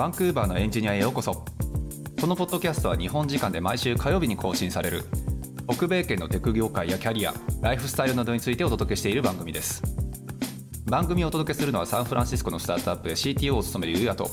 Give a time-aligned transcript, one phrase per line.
[0.00, 1.44] バンクーバーのエンジニアへようこそ。
[2.18, 5.04] このポッドキャストは日本時間で毎週火曜日に更新される。
[5.70, 9.82] 北米圏のテク業界やキャリアライフスタイルなどについてお届けしている番組です。
[10.86, 14.30] 番組をお届けするのはサンフランシスコのスタートアップで CTO を務めるユうヤと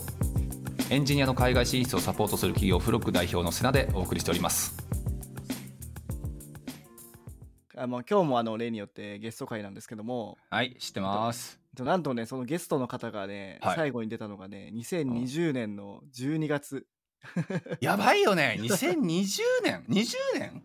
[0.90, 4.73] エンジニアの海外進出をサポートする企業フロック代表のセナでお送りしております。
[7.76, 10.38] あの今日もあの例によってゲスト会なんですけども。
[10.49, 11.59] はい知ってます。
[11.59, 13.76] となんとねそのゲストの方がね、はい。
[13.76, 16.86] 最後に出たのがね2020年の12月。
[17.81, 18.58] やばいよね。
[18.59, 20.63] 2020年？20年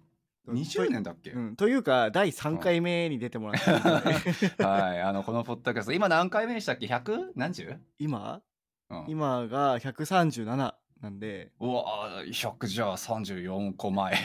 [0.48, 4.10] ？20年だっけ、うん、というか第3回目に出てもらったんで。
[4.62, 5.00] はい。
[5.00, 7.32] あのこのポッドキャスト今何回目でしたっけ？100?
[7.34, 8.42] 何十、今？
[8.90, 11.50] うん、今が137なんで。
[11.58, 14.16] うわ100じゃあ34個前。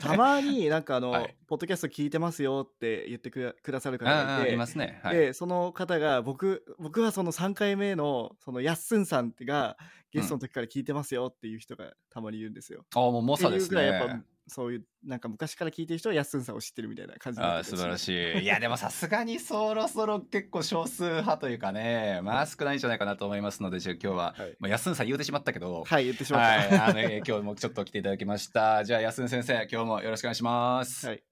[0.00, 1.36] たまになんかあの、はい。
[1.46, 4.98] ポッドキャスト聞いてますよって言ってくだくださる方ああいがいてますね。
[5.04, 5.16] はい。
[5.16, 9.76] でその方が僕僕はその3回目のそのやっすんさんが
[10.10, 12.84] ゲストの時から聞いてますよっていう人がたまにいるんですよ。
[12.94, 26.76] あもう猛者ですねそういうなんか昔から聞いてる人はやっすんさんを知ってるみたいな感じあってる素晴らしい いやでもさすがにそろそろ結構少数派というかねまあ少ないんじゃないかなと思いますのでじゃあ今日は、はいまあ、安んさん言うてしまったけどはい言ってしまった。
[26.76, 31.22] はい、あのえー今日もちょっと来ていただきましたじゃあ安ん先生今日もよろしくお願いします、はい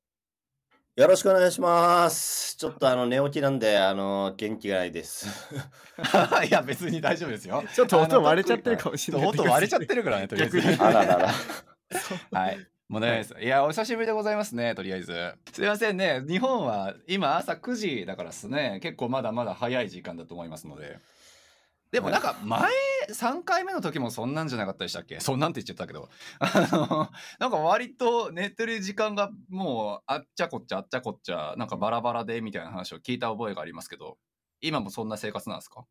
[0.97, 2.57] よろしくお願いします。
[2.57, 5.27] ちょっとあの寝起きなんで、あの元気がないです。
[6.48, 9.27] いや別に大丈夫ですよちょっと音割れちゃってるかもしれない。
[9.27, 11.35] 音割れちゃってるからねとりあえず逆にあららら。
[12.31, 12.73] はい。
[12.95, 13.34] 問題ないです。
[13.41, 15.34] いや、お久しぶりでございますね、とりあえず。
[15.53, 20.98] すいませんね、日本は今朝9時だからですね、結構まだまだ早い時間だと思いますので。
[21.92, 22.73] でもなんか前
[23.12, 25.20] 3回目の時もそんなんじゃなかったでしたっけ？
[25.20, 26.09] そんなんって言っちゃったけど。
[26.41, 34.19] あの、なんか割と寝てる時間がもうあっちゃこっちゃあっちゃこっちゃ、なんかバラバラでみたいな話を聞いた覚えがありますけど、
[34.61, 35.84] 今もそんな生活なんですか？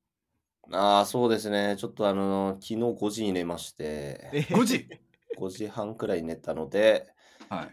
[0.72, 1.76] ああ、そうですね。
[1.78, 4.88] ちょっとあの、昨日5時に寝まして、え ?5 時
[5.38, 7.08] 5時半くらいに寝たので、
[7.50, 7.68] はい。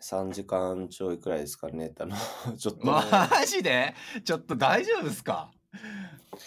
[0.00, 2.14] 3時間ちょいくらいですか寝たの。
[2.56, 3.02] ちょっと、マ
[3.46, 3.94] ジで？
[4.24, 5.50] ちょっと大丈夫ですか？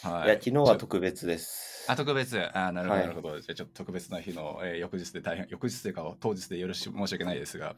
[0.03, 1.85] はいや、昨日は特別です。
[1.89, 2.39] あ、特別？
[2.57, 3.39] あ、なるほど、はいなるほど。
[3.39, 7.75] じゃあ、ちょっと特別な日の、えー翌日で大変、翌日というか、当日でよろし申し訳ないですが。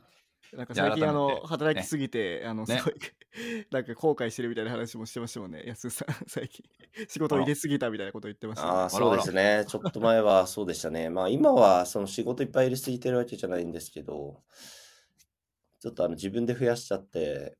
[0.55, 2.93] なんか最近あの働きすぎて、あのすねごい、
[3.71, 6.63] なんか後悔してるみたいな話もしてましたもんね、やすさん 最近
[7.09, 8.71] 仕事を入れすぎたみたいなこと言ってました、ね。
[8.71, 9.65] ああ、そうですね。
[9.67, 11.09] ちょっと前はそうでしたね。
[11.09, 14.43] まあ今はその仕事いっぱい入れすぎてるわけじゃないんですけど、
[15.79, 17.57] ちょっとあの自分で増やしちゃって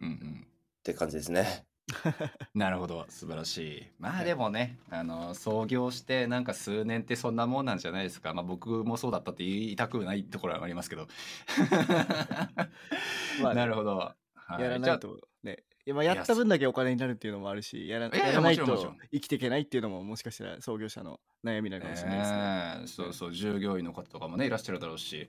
[0.00, 0.46] うんうん。
[0.46, 1.66] って感じですね。
[2.54, 3.86] なるほど、素晴らしい。
[3.98, 8.32] まあはいでもね、あの、創業してなんか数年ってそんなもんなんじゃないですか。
[8.32, 11.06] まあ僕もそうだったって言いたくないところはありますけど。
[13.42, 13.96] まあねなるほど。
[13.96, 15.64] はいやらないとね。
[15.86, 22.38] いやまあやった分だけお金になるっていうのもあるし、やらないと生きていけないっていうのももしかしたら創業者の悩みなのかもしれないですね。
[22.38, 25.28] ええそうそう従業員の方とかもねいらっしゃるだろうし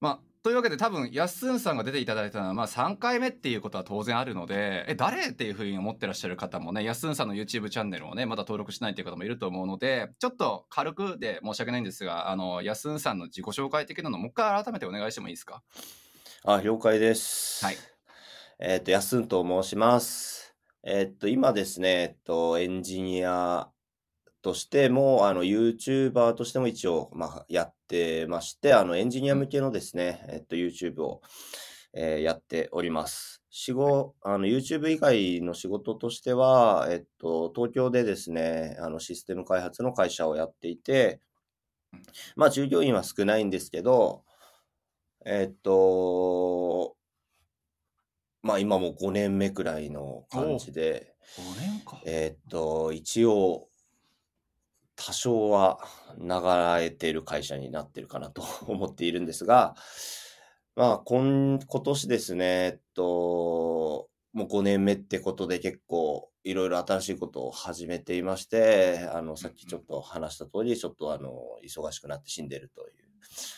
[0.00, 15.62] まあというわけで多分やっすんさんが出ていただいたのはまあ3回目っていうことは当然あるのでえ誰っていうふうに思ってらっしゃる方もねやっすんさんの YouTube チャンネルをねまだ登録しないっていう方もいると思うのでちょっと軽くで申し訳ないんですがあのやっすんさんの自己紹介的なのもう一回改めてお願いしてもいいですか？
[16.44, 17.64] あ、了解です。
[17.64, 17.76] はい。
[18.60, 20.54] えっと、やすんと申します。
[20.84, 23.68] えっと、今ですね、えっと、エンジニア
[24.42, 31.22] としても、あの、YouTuber としても一応、まあ、やってまして、あの、エンジニア向けのですね、えっと、YouTube を、
[31.94, 33.42] えーやっております。
[33.50, 41.20] 仕事、あの、YouTube 以外の仕事としては、えっと、東京でですね、あの、システム開発の会社をやっていて
[41.92, 42.02] うん、
[42.36, 44.24] まあ、従業員は少ないんですけど、
[45.24, 46.96] えっと、
[48.42, 52.00] まあ今も5年目くらいの感じで、5年か。
[52.06, 53.67] えっと、一応、
[54.98, 55.78] 多少は
[56.18, 56.28] 流
[56.82, 59.76] れてる会社になってるかなと 思っているんですが、
[60.74, 73.08] まあ今、今年ですね、えっと、もう5年目ってことで結構いろいろ新しいことを始めていまして、あの、さっきちょっと話した通り、ちょっとあの、忙しくなって死んでるという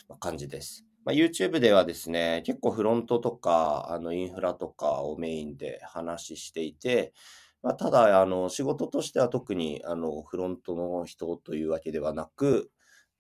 [0.09, 0.85] まあ感じです。
[1.05, 7.15] まあ、YouTube ではですね、結構フロントとか、あの、インフラとかをメインで話していて、
[7.63, 12.71] まあ、ただ、あの、仕事としては特に、あの、フロントの人というわけではなく、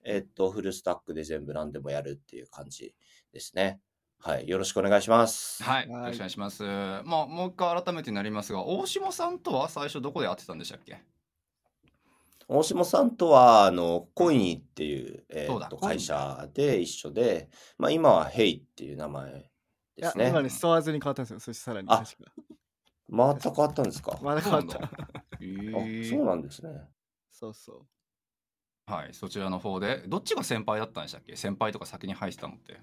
[0.02, 2.94] えっと、フルスタックで全部何でもやるっていう感じ
[3.32, 3.80] ですね。
[4.18, 4.48] はい。
[4.48, 5.62] よろしくお願いします。
[5.62, 6.62] はい、よはいろしくお願いします。
[6.62, 11.02] まあ、もう一回改めてになりますが、大下さんとは最初どこで会ってたんでしたっけ？
[12.48, 17.48] 大下さんとは、あの、コイニーっていう、えっと、会社で一緒で、
[17.78, 19.50] まあ、今はヘイっていう名前
[19.96, 20.28] ですね。
[20.30, 21.40] 今ね、ストアーズに変わったんですよ。
[21.40, 22.32] そしてさらにあ確か。
[23.10, 24.18] また変わったんですか？
[24.22, 24.86] まだ変わっそうなんた。
[24.86, 26.70] へあ、ーそうなんですね。
[27.30, 27.86] そうそう。
[28.92, 31.36] はい、そちらの方で、どっちが先輩だったんでしたっけ？
[31.36, 32.80] 先輩とか先に入ってたのって。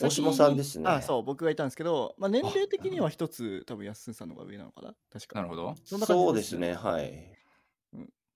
[0.00, 4.94] 大下さんですねあ、そう、僕がいたんですけど、まあ、年齢的には一つ、多分、やっすんさんの方が上なのかな？
[5.10, 5.36] 確か。
[5.36, 5.74] なるほど。
[5.84, 7.32] そんな感じそうですね、はい。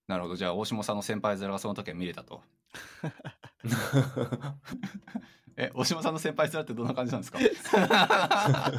[0.08, 0.36] なるほど。
[0.36, 2.40] じゃあ、大下さんの先輩面がその時は見れたと。
[5.56, 7.38] え、大島さんの先輩面ってどんな感じなんですか？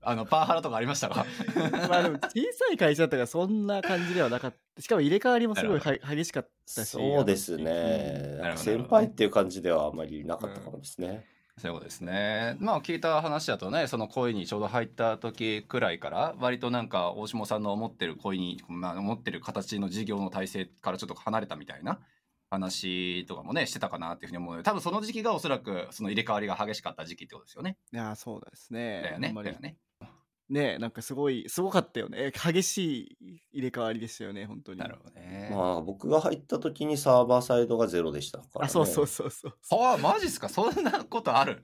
[0.00, 1.26] あの、パワハラとかありましたか？
[1.88, 4.82] まあでも小さい会社だったからそんな感じではなかった。
[4.82, 6.88] しかも入れ替わりもすごい激しかったし。
[6.88, 8.40] そうですね。
[8.56, 11.26] 先輩っていう感じではあまりなかったかもですね。
[11.58, 12.56] そういうことですね。
[12.60, 21.98] まあ聞いた話だとね、その恋にちょうど入った時くらいから、割となんか大下さんの思ってる恋に、まあ思ってる形の事業の体制からちょっと離れたみたいな
[22.50, 27.76] 話とかもね、してたかなっていうふうに思うので、多分その時期がおそらくその入れ替わりが激しかった時期ってことですよね。
[27.92, 29.02] いや、そうですね。
[29.02, 29.34] だよね。
[29.34, 29.76] だよね。
[30.48, 32.32] ねなんかすごい、すごかったよね。
[32.32, 34.78] 激しい入れ替わりでしたよね、本当に。
[34.78, 35.50] なるほどね。
[35.52, 38.66] まあ僕が入った時にサーバーサイドがゼロでしたから、ね。
[38.66, 39.52] あ、そうそうそうそう。
[39.82, 40.48] ああ、マジっすか？
[40.48, 41.62] そんなことある？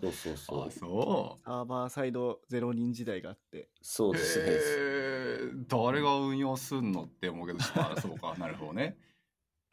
[0.00, 0.70] そうそうそうあ。
[0.70, 3.62] そサーバーサイド0人時代があって。
[3.62, 3.68] う。
[3.82, 5.64] そうですね。
[5.66, 8.96] 誰が運用すんのって思うけど、あそうか、なるほどね。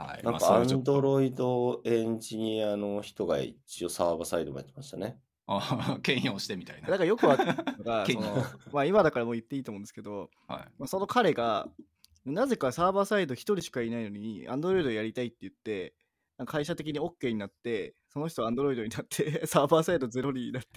[0.03, 0.23] はい。
[0.23, 5.17] まあなんかアそれはちょっとンドロイドエンジニアの人が一応サーバーサイドもやってましたね。
[5.47, 6.87] あ 兼用してみたいな。
[6.87, 10.59] だからよくわかったのが、 そのまあ今だからもう言っていいと思うんですけど、はい。
[10.77, 11.67] まあ、その彼が、
[12.25, 15.93] なぜかサーバーサイド1人しかいないのに、アンドロイドやりたいって言って、
[16.45, 20.69] 会社的に OK になって、その人アンドロイドになって、 サーバーサイドゼロになって、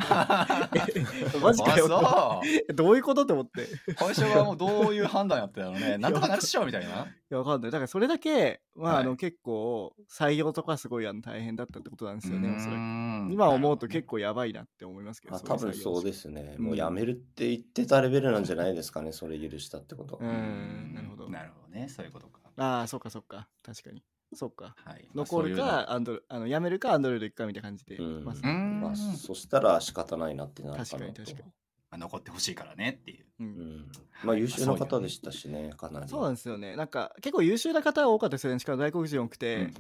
[1.35, 1.89] え マジかよ
[2.75, 3.67] どういうことって思って。
[3.95, 5.99] 会社がもうどういう判断やってたのね。
[5.99, 7.09] なんとかなるっしょみたいな。
[7.35, 7.71] や、わかんない。
[7.71, 13.29] だからそれだけ、まあ、はいあの、結構、採用とかすごいあの大変だったってことなんですよね、おそらく。
[13.29, 15.35] く今思うと結構やばいなって思いますけど。
[15.35, 16.05] あ多分そうす。
[16.07, 16.55] ですね。
[16.59, 20.19] うんもう辞めるって言ってたレベルなんじゃないですかね、それ許したってこと。
[20.21, 21.89] うんなるほどなるほどね。
[21.89, 22.41] そういうことか。
[22.57, 23.49] ああ、そっかそっか。
[23.63, 24.03] 確かに。
[24.35, 24.75] そっか。
[24.85, 25.09] はい。
[25.15, 27.97] 残るまあか、アンドロあの、辞めるか、アンドロイド行くかみたいな感じで。
[27.97, 30.97] うんまあまあ、そしたら仕方ないなってなるかなと。
[30.97, 31.53] 確かに確かに
[31.91, 33.27] まあ残ってほしいからねっていう。
[33.41, 33.93] ううんん。
[34.25, 36.09] まあ優秀な方でしたしね、かなり。
[36.09, 36.77] そうなんですよね。
[36.77, 38.59] なんか結構優秀な方が多かったですよね。
[38.59, 39.57] しかも外国人多くうんて。
[39.57, 39.73] うんう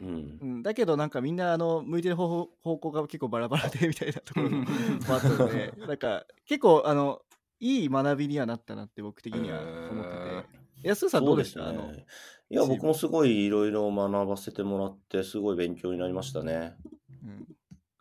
[0.00, 0.38] うんん。
[0.40, 4.64] うん、だけどなんかみんなあの向いてる方法方向が結構バラバラでみたいなところも
[5.08, 7.22] あったのでなんか結構あの
[7.60, 10.58] いい学びにはなったなって僕的には思ってて。
[10.84, 11.92] 安田さんどうでした、あの。
[12.50, 16.76] いや、僕もすごいいろいろ学ばせてもらって、すごい勉強になりましたね。
[17.22, 17.46] うん、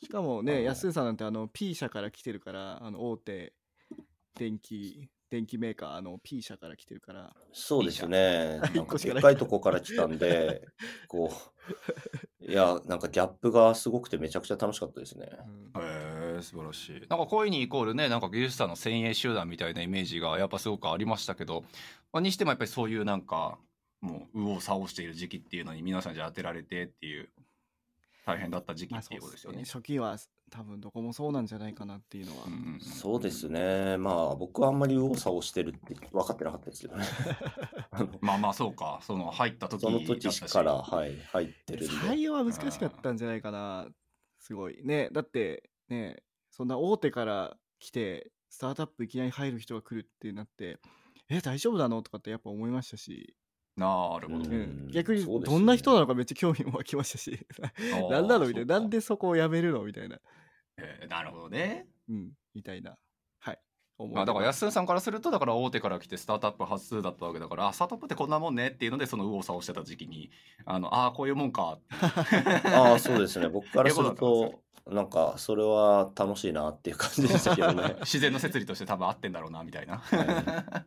[0.01, 3.53] しかもあねの安田さんなんてあの P 社から来てるからあの大手
[4.35, 8.59] 電気電気メーカーあの P 社から来てるからそうですね。
[8.73, 10.61] なんかでっかいとこから来たんで、
[11.09, 11.31] こ
[12.39, 15.29] う、いや、なんかギャップがすごくてめちゃくちゃ楽しかったですね。
[15.75, 17.01] うんへえ素晴らしい。
[17.09, 21.65] なんか恋にイコールね、なんか技術者の先鋭集団みたいなイメージがやっぱすごくありましたけど、
[22.13, 23.57] まあ、にしてもやっぱりそういうなんか、
[24.01, 27.29] もう右往左往している時期っていうのに皆さんじゃ当てられてっていう、
[28.25, 29.63] 大変だった時期まあっていうことですよね。
[29.63, 30.17] 初期は
[30.49, 33.97] 多分どこもそうなんじゃないかなっていうのは、うんうんうんそうですね。
[33.97, 37.05] まあ、僕はあんまり右往左往してるって分かってなかったですけどね。
[38.21, 41.87] まあまあそうか、その入った時その時から、はい、入ってる。
[41.87, 43.87] 採用は難しかったんじゃないかな
[44.39, 50.79] すごいねだってねそんな大手から来てスタートアップいきなり入る人が来るってなって
[51.29, 52.01] え大丈夫なの？
[52.01, 53.35] とかってやっぱ思いましたし、
[53.77, 54.35] なるほど。
[54.37, 54.45] うん。
[54.45, 54.55] う
[54.87, 54.87] ん。
[54.91, 57.45] 逆にどんな人なのかめっちゃ興味も湧きましたし
[58.09, 58.79] 何なのみたいな。
[58.79, 60.17] なんでそこを辞めるのみたいな。
[60.77, 61.87] えーなるほどね。
[62.09, 62.31] うん。
[62.53, 62.97] みたいな。
[63.39, 63.59] はい。
[64.13, 70.29] まあだから安田さんからするとだから大手から来てスタートアップ発数だったわけだからあスタートアップってこんなもんねっていうのでその右往左往してた時期に
[70.65, 71.79] あのああこういうもんか。
[72.65, 73.47] ああ、そうですね。
[73.49, 77.95] 僕からするとと、 なんか、それは楽しいなっていう感じでしたけどね。
[78.01, 79.97] 自然の摂理として多分合ってんだろうなみたいな。
[79.97, 80.85] は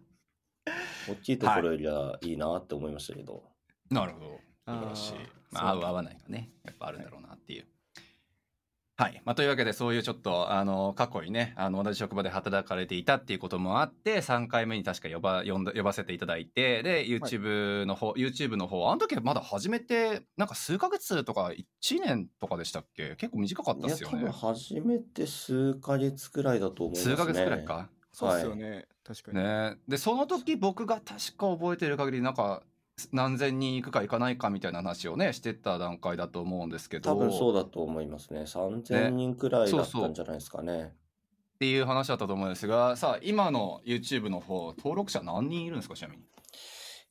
[1.09, 3.43] 大きいところよりはいいなって思いましたけど。
[3.91, 5.13] なるほど素晴らしい。
[5.51, 7.67] まあ合う合わないがねやっぱあるんだろうなっていう。
[8.97, 21.51] はい、まあ、というわけでそういうちょっとあの過去にねあの同じ職場で働かれていたっていうこともあって3回目に確か呼ば呼んだ呼ばせていただいてで YouTube の方、YouTube の方あの時はまだ始めてなんか数ヶ月とか
[21.83, 23.17] 1年とかでしたっけ？
[23.17, 24.33] 結構短かったいや、ですよね多分。
[24.33, 27.17] 初めて数ヶ月くらいだと思いますね。
[27.17, 27.89] 数ヶ月くらいか。
[28.13, 32.63] そうっすよね、確かに、ねでその時僕が確か覚えてる限りなんか
[33.13, 38.43] 何千人行くか行かないかみたいな話をねしてた段階だと思うんですけど多分そうだと思いますね。
[38.43, 40.95] 3000人くらいだっそうそうたんじゃないですかね。
[41.55, 46.23] っていう話だったと思うんですがさあ今の YouTube の方登録者何人いるんですかちなみに？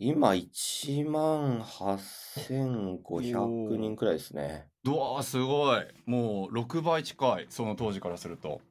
[0.01, 4.69] 今、1万8500人くらいですね。
[4.86, 8.62] うわーすごいもう6倍近いその当時からすると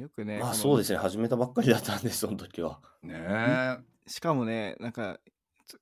[0.00, 0.98] よくねまあそうですね。
[0.98, 2.80] 始めたばっかりだったんで、その時は。
[3.02, 5.18] ねえしかもねなんか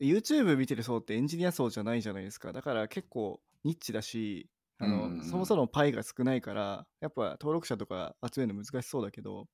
[0.01, 2.53] YouTube 見てる層ってエンジニア層じゃないじゃないですか。
[2.53, 9.47] だから結構ニッチだし、あの、うんうんそもそもパイが少ないから、やっぱ登録者とか集めるの難しそうだけど、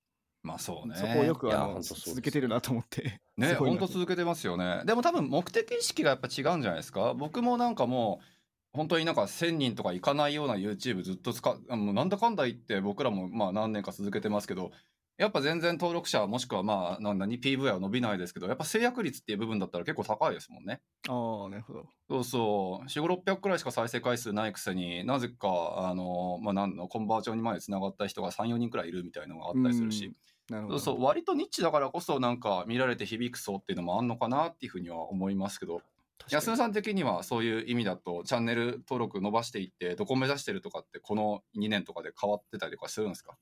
[0.42, 0.94] まあそうね。
[0.96, 3.20] そこをよくあの続けてるなと思って。
[3.36, 4.82] ね、すごいな本当続けてますよね。
[4.84, 7.14] でも多分目的意識がやっぱ違うんじゃないですか。
[7.14, 8.24] 僕もなんかもう、
[8.72, 14.70] 本当になんか1000人とかいかないような YouTube ずっと使っ、あもうなんだかんだ言って僕らもまあ何年か続けてますけど、
[15.16, 20.80] やっぱ全然登録者もしくはまあなんだに PV は伸びないですけど、やっぱ制約率っていう部分だったら結構高いですもんね。
[21.08, 21.86] ああ、なるほど。
[22.08, 30.12] そうそう、4、5、600くらいしか再生回数ないくせになぜか、あの、まあ、なんの、コンバージョンにまでつながった人が3、4人くらいいるみたいなのがあったりするし、
[30.48, 30.78] なるほど。
[30.78, 35.82] そうそう、割とニッチだからこそなんか見られて響く層っていうのもあんのかなっていうふうには思いますけど、
[36.30, 43.36] 安野さん的にはそういう意味だとチャンネル登録伸ばしていってどこ目指してるとかってこの2年とかで変わってたりとかするんですか？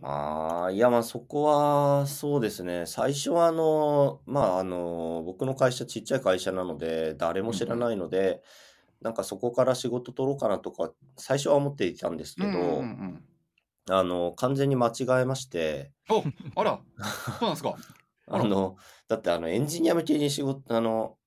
[0.00, 2.86] まあ、いや、まあ、そこは、そうですね。
[2.86, 8.40] 最初は、あの、まあ、あの、僕の会社、ちっちゃい会社なので、誰も知らないので、
[9.00, 13.24] なんかそこから仕事取ろうかなとか、最初は思っていたんですけど、うんうんうん
[13.90, 16.24] あの、完全に間違えまして、お
[16.60, 16.80] あら。
[17.38, 17.76] そうなんですか。
[18.26, 18.76] あの、
[19.08, 21.17] だって、あの、エンジニア向けに仕事、あの、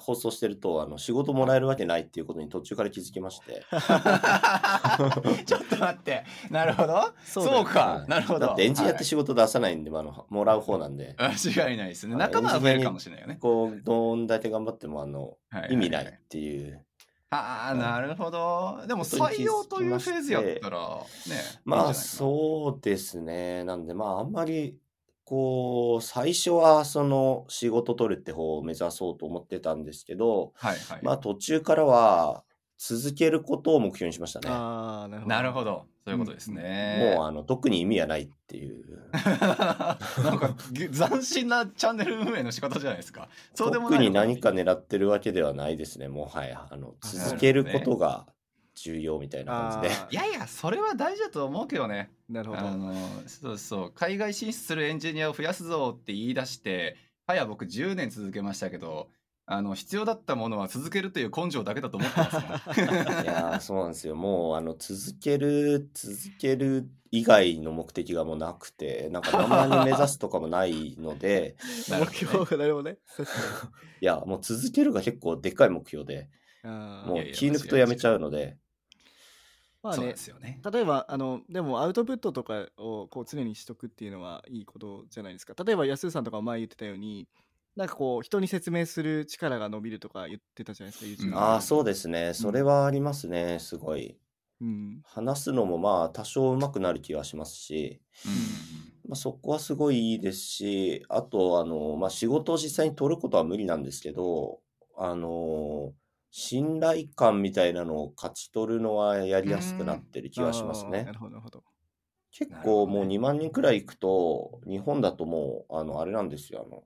[0.00, 3.64] 放送してると、あの、仕事もらえるわけないっていうことに途中から気づきまして。
[5.46, 6.24] ちょっと待って。
[6.50, 7.12] なるほど。
[7.24, 7.80] そそうか。
[7.80, 8.08] はい。
[8.08, 8.40] なるほど。
[8.40, 12.14] だってエンジニアっはいて仕事出さないんで、まああの、もらう方なんで、間違いないですね。
[12.14, 12.20] はい。
[12.28, 13.36] 仲間は増えるかもしれないよね。
[13.40, 15.72] こう、どんだけ頑張っても、あの、はいはいはい。
[15.74, 16.84] 意味ないっていう。
[17.30, 17.78] ああ、はい。
[17.78, 18.82] なるほど。
[18.86, 21.36] でも採用というフェーズやったら、ね。
[21.64, 21.94] まあ、う。
[21.94, 23.64] そうですね。
[23.64, 24.76] なんで、まあ、あんまり、
[25.30, 31.00] こう、最初は、その、仕事取るって方を目指そうと思ってたんですけど、はいはい。
[31.04, 32.42] まあ、途中からは、
[32.78, 34.48] 続けることを目標にしましたね。
[34.50, 35.86] ああ、なるほど。
[36.04, 37.14] そういうことですね。
[37.14, 38.84] もう、あの、特に意味はないっていう。
[39.14, 43.28] なんかぎ斬新なチャンネル運営の仕方じゃないですか。
[43.54, 46.08] そうでも特に何か狙ってるわけではないですね。
[46.08, 48.26] もはや、あの、あ続けることが
[48.82, 49.94] 重要みたいな感じで。
[49.94, 52.10] あいやいや、それは大事だと思うけどね。
[52.28, 52.60] なるほど。
[52.62, 52.94] あの
[53.26, 56.96] そうそう海外進出するエンジニアを増やすぞって言い出して
[57.26, 59.08] はや僕10年続けましたけど
[59.52, 62.44] あの必要だったものは続けるという根性だけだと思ってますもん
[63.24, 64.14] いやーそうなんですよ。
[64.14, 71.56] もう、あの、続ける、続ける以外の目的がもうなくて、なんか何万人目指すとかもないので、
[71.90, 72.98] 目標がなるほどね。
[74.00, 76.28] いや、もう続けるが結構でっかい目標で、
[76.62, 78.56] もいう気抜くとやめちゃうので、
[79.82, 80.60] まあねそうで、すよね。
[80.70, 85.54] 例えば、あの、でもアウトプットとかをこう常にしとくっていうのはいいことじゃないですか。
[85.62, 87.28] 例えば、安さんとかも前言ってたように、
[87.76, 92.34] なんかこう、人に説明する力が伸びるとか言ってたじゃないですか、うんああ、そうですね。
[92.34, 94.18] それはありますね、すごい。
[94.60, 95.02] うん。
[95.04, 98.00] 話すのもまあ多少上手くなる気がしますし、
[99.08, 104.60] まあ、そこはすごいいいですし、あと、あの、まあ、仕事を実際に取ることは無理なんですけど、
[104.96, 105.94] あの、
[106.30, 111.04] 信頼感みたいなのを勝ち取るのはやりやすくなってる気がしますね。
[111.04, 111.12] な。
[111.12, 111.64] るほど、なるほど。
[112.32, 116.84] 結構もう2万人くらい行くと、日本だともう、あの、あれなんですよ、あの、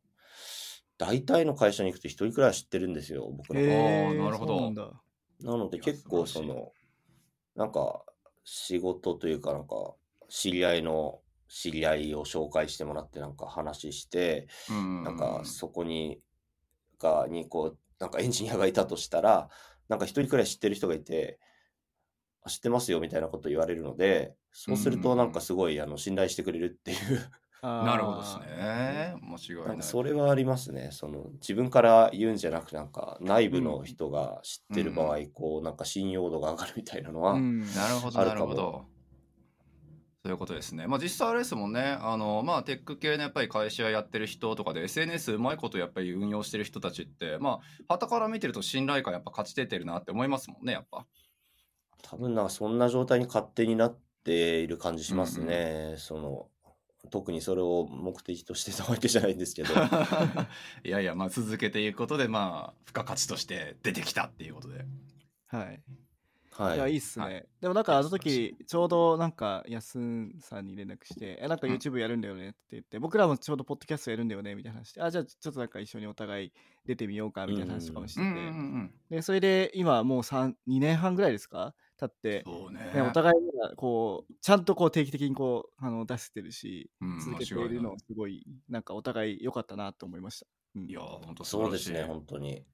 [0.97, 3.73] 大体の会社に行くと1人くらいは知ってるんですよ、僕のこと。
[3.73, 4.73] へーなるほど。
[5.43, 6.73] なので結構その、
[7.57, 8.05] なんか
[8.45, 9.95] 仕事というかなんか
[10.29, 15.05] 知り合いの知り合いを紹介してもらってなんか話して、うん。
[15.05, 16.21] なんかそこに、
[16.99, 19.49] が、にこう、なんかエンジニアがいたとしたら、
[19.89, 21.39] なんか一人くらい知ってる人がいて、
[22.43, 27.31] あ知ってますよみたいなこと言われるので、そうするとなんかすごいあの信頼してくれるっていう、
[27.63, 28.39] なるほどです。
[28.41, 29.15] ね。
[29.23, 30.91] 間違いなそれはありますね。
[30.93, 37.61] その自分から言うんじゃなくなんか内部の人が知ってる場合、こうなんか信用度が上がるみたいなのは、うん。
[37.61, 38.94] なるほど、あるかもなるほど。
[40.25, 40.87] そういうことですね。
[40.87, 41.99] まあ実際あれですもんね。
[42.01, 51.05] あの、まあテック系のやっぱり会社やってる人とかで SNS うまいことやっぱり運用してる人たちって、まあ、旗から見てると信頼感やっぱ勝ち出てるなって思いますもんね、やっぱ。
[52.01, 55.97] 多分なんかそんな状態に勝手になっている感じしますね。
[55.99, 56.47] その
[57.11, 59.75] 特にそれを目的としてたわけじゃないんですけど。
[60.85, 64.87] いやいや、まあ続けていくことで、まあ、付加価値として出てきたっていうことで。
[65.49, 65.83] はい。
[66.57, 67.25] はいや、いいっすね。
[67.25, 76.53] はいでもなんかあの時、ちょうどなんか、やすんさんに連絡して、え、なんかうん YouTube やるんだよねって言って、僕らもちょうどポッドキャストやるんだよねみたいな話して、あ、じゃあちょっとなんか一緒にお互い
[76.85, 78.95] 出てみようかみたいな話とかもしてて、うんうんうん。
[79.09, 81.75] で、それで今もう3、2年半ぐらいですか？
[81.97, 82.91] 経って、そうね。
[82.93, 90.47] ね、お互いがこう、ちゃんとこう定期的にこう、あの出してるし、うん続けているのすごい、なんかお互い良かったなと思いました。
[90.75, 92.03] うんいや、本当素そうですね。
[92.05, 92.65] 本当に。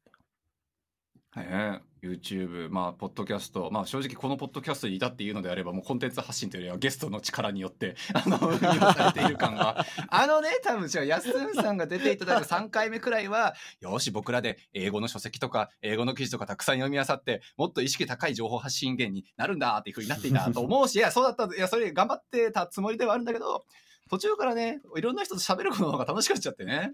[1.37, 9.84] ね、YouTube、まあ、ポッドキャスト、まあ、正直このポッドキャストにいたっていうのであれば、もうコンテンツ発信というよりはゲストの力によって、 あの、運用されている感が。
[10.08, 23.64] あのね、多分違う、やすんさんが出ていただいた3回目くらいは、よし、僕らで英語の書籍とか、英語の記事とかたくさん読み漁って、もっと意識高い情報発信源になるんだっていうふうになっていたと思うし、 いや、そうだった、いや、それ頑張ってたつもりではあるんだけど、
[24.08, 26.92] 途中からね、いろんな人と喋ることの方が楽しくなっちゃってね。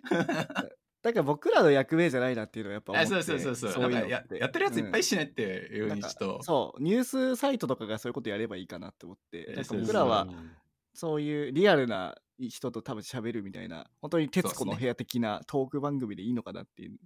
[1.06, 3.82] だから僕らの役目じゃないなっていうのはやっぱ思ってあそうそうそうそう。
[3.82, 6.42] そうやってやってるやついっぱいしねっていうふうにちょっと。
[6.42, 10.50] そうニュースサイトとかがそういうことやればいいかなって思ってなんか僕らはうん
[10.96, 16.96] そういうリアルな人と多分喋るみたいな本当に徹子の部屋的なトーク番組でいいのかなっていう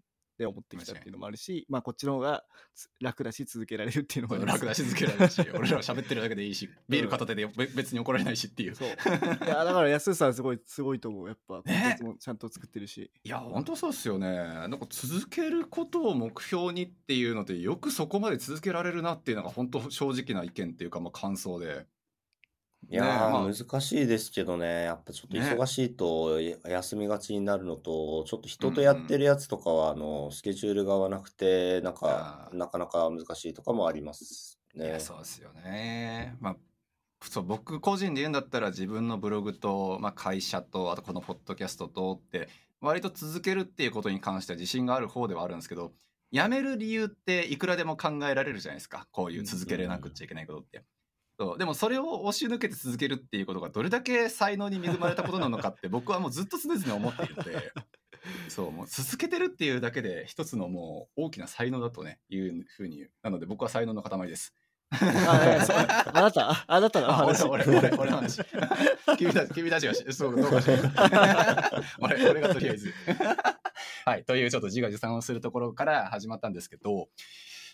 [0.41, 2.45] で思ってきたっていうのもあるしまあこっちの方が
[2.75, 8.75] つ楽だし続けられるっていうのも楽だし続けられるし、 俺らは喋ってるだけでいいし、ビール片手でべ別に怒られないしっていう。
[8.75, 8.89] そう。
[9.45, 11.29] いやだから安さんすごいすごいと思う。
[11.29, 11.99] やっぱね。
[12.19, 14.29] ちゃんと作ってるし、いや、本当そうっすよね。
[14.35, 21.87] なんか続けることを目標にっていうので、よくそこまで続けられるなっていうのが本当正直な意見っていうか、まあ感想で。
[22.89, 35.01] いやまあ難しいですけどね、やっぱちょっとね忙しいとや休みがちになるのと、ちょっと人とやってるやつとかは、あの、スケジュールが合わなくて、なんかなかなか難しいとかもありますねいや、。
[35.01, 36.37] そうですよね。
[36.41, 36.57] まあ、
[37.23, 42.49] そう、僕個人で言うんだったら自分のブログと、まあ会社と、あとこのポッドキャストとって、
[42.81, 45.93] 割と続けるっていうことに関しては自信がある方ではあるんですけど、
[46.33, 49.07] やめる理由っていくらでも考えられるじゃないですか。
[49.11, 50.85] こういう続けれなくちゃいけないことって。
[51.41, 51.59] そう。
[51.59, 57.73] でもそれを押し抜けて続けるっていうことがどれだけ才能に恵まれたことなのかって 僕はもうずっと常々思っているので
[58.51, 64.55] そうもう続けてるっていうだけで一つのもう大きな才能だとねいうふうになので僕は才能の塊です。
[64.93, 67.43] ああなたああなたのあ話。
[67.45, 68.43] 俺俺俺俺の話。
[69.17, 71.71] 君たち君たちがしそうどうかしら
[72.01, 72.93] 俺俺がとりあえず。
[74.05, 74.25] はい。
[74.25, 77.09] というちょっと自画自賛をするところから始まったんですけど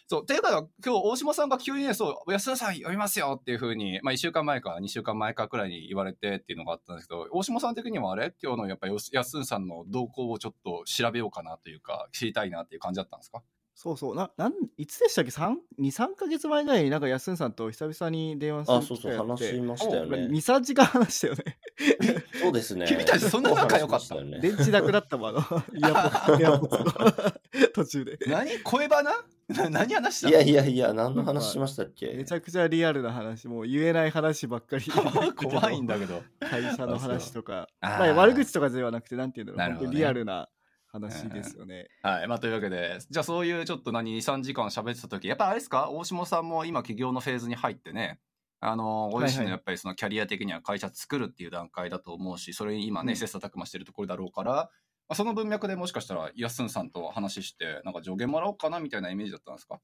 [0.09, 0.51] そうっていうか
[0.85, 8.33] 今日大島さんが急にねそう安田さん読みますよっていうふうにまあ1週間前か2週間前かくらいに言われてっていうのがあったんですけど大島さん的にはあれ？
[8.41, 13.43] 今日のやっぱり安さんの動向をちょっと調べようかなというか知りたいなっていう感じだったんですか？
[13.79, 14.15] そうそう。
[14.17, 20.29] ななんいつでしたっけ？23か月前ぐらいになんか安んさんと久々に電話するあ、そうそう、話しましたよね。
[20.29, 21.59] 23時間話したよね。
[22.41, 22.87] そうですね。
[22.89, 25.41] 君たちそんな仲良かったね電池なくなったもんあの
[25.75, 28.19] イヤポッ イヤポッツの途中で。
[28.29, 28.59] 何？
[28.63, 29.25] 声バナな？
[29.71, 30.33] 何話したの？
[30.33, 32.15] いやいやいや、何の話しましたっけ？
[32.15, 34.85] めちゃくちゃリアルな話もう言えない話ばっかり。
[35.37, 36.23] 怖いんだけど。
[36.41, 37.69] 会社の話とか。
[37.81, 39.89] まあ、悪口とかではなくてなんていうんだろう。
[39.89, 39.95] ね。
[39.95, 40.49] リアルな
[40.89, 41.89] 話ですよね。
[42.03, 42.29] はい。
[42.29, 45.91] まあ、というわけで、じゃあそういうちょっと何、2、3時間喋ってた時、やっぱあれですか？
[45.91, 48.19] 大下さんも今起業のフェーズに入ってね、
[48.59, 53.17] あの、ご自身のやっぱりそのキャリア的には会社作るっていう段階だと思うし、それに今ね、うん。
[53.17, 54.71] 切磋琢磨してるところだろうから、ま
[55.09, 59.81] あ、その文脈でもしかしたら、やっすんさんと話して、なんか助言もらおうかなみたいなイメージだったんですか？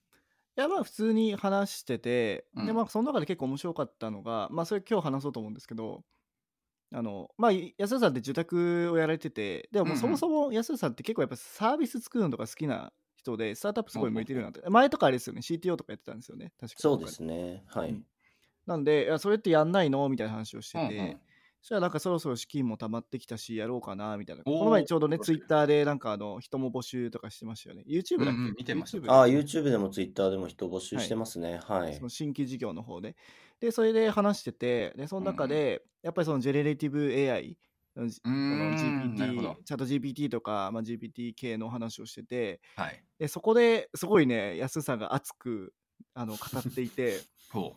[0.57, 2.67] いやまあ普通に話してて、うん。
[2.67, 6.05] でまあその中で結構面白かったのがまあそれ今日話そうと思うんですけど
[6.95, 16.81] あのまあ安田さんって受託をやられててでももううんうんそもそも安田さんって結構やっぱサービス作るのとか好きな人でスタートアップすごい向いてるなって前とかあれですよね CTO とかやってたんですよね確か。
[16.83, 17.65] そうですね。
[17.69, 17.91] はい。
[17.91, 18.07] うん。
[18.67, 20.09] なんでいやそれってやんないの？
[20.09, 21.13] みたいな話をしてて、うんうん。
[21.13, 21.19] そ
[21.63, 24.43] したらなんかそろそろ資金も溜まってきたしやろうかなみたいな。
[24.45, 27.85] おーこの前ちょうどねツイッターでなんかあの人も募集とかしてましたよね。
[27.87, 31.61] YouTube だっけ、うんうん見てました YouTube だあ、っけ YouTube でも Twitter でも人募集してますね。
[31.65, 31.95] はい。
[31.95, 32.03] そ。
[32.03, 33.17] の新規事業の方で。
[33.61, 37.57] で、それで話してて、で、その中で、やっぱりそのジェネレティブ AI、
[37.95, 43.05] このうーんなるほ GPT ど、チャット GPT とか、まあ、GPT 系の話をしてて、はい。
[43.21, 45.73] でそこですごいね、安さんが熱く
[46.15, 47.21] あの語っていて、
[47.53, 47.77] ほ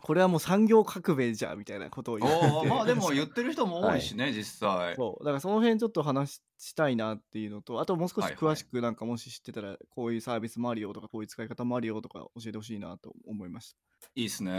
[0.00, 2.18] これはもう産業革命じゃんみたいなことをう。
[2.18, 4.96] 言ってまあでも言ってる人も多いしね、実際。
[4.96, 13.76] そうだからその辺ちょっと話したいなっていうのとあともう少しはいはい詳しくなんかもし知ってたらこういうサービスもあるよとかこういう使い方もあるよとか教えてほしいなと思いました
[14.14, 14.52] いいですね。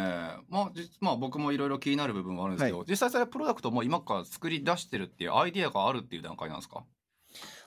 [0.49, 6.85] まあ、じまあ、僕もいろいろ気になる部分はあるんですけど、実際それプロダクトも今から作り出してるっていうアイディアがあるっていう段階なんですか？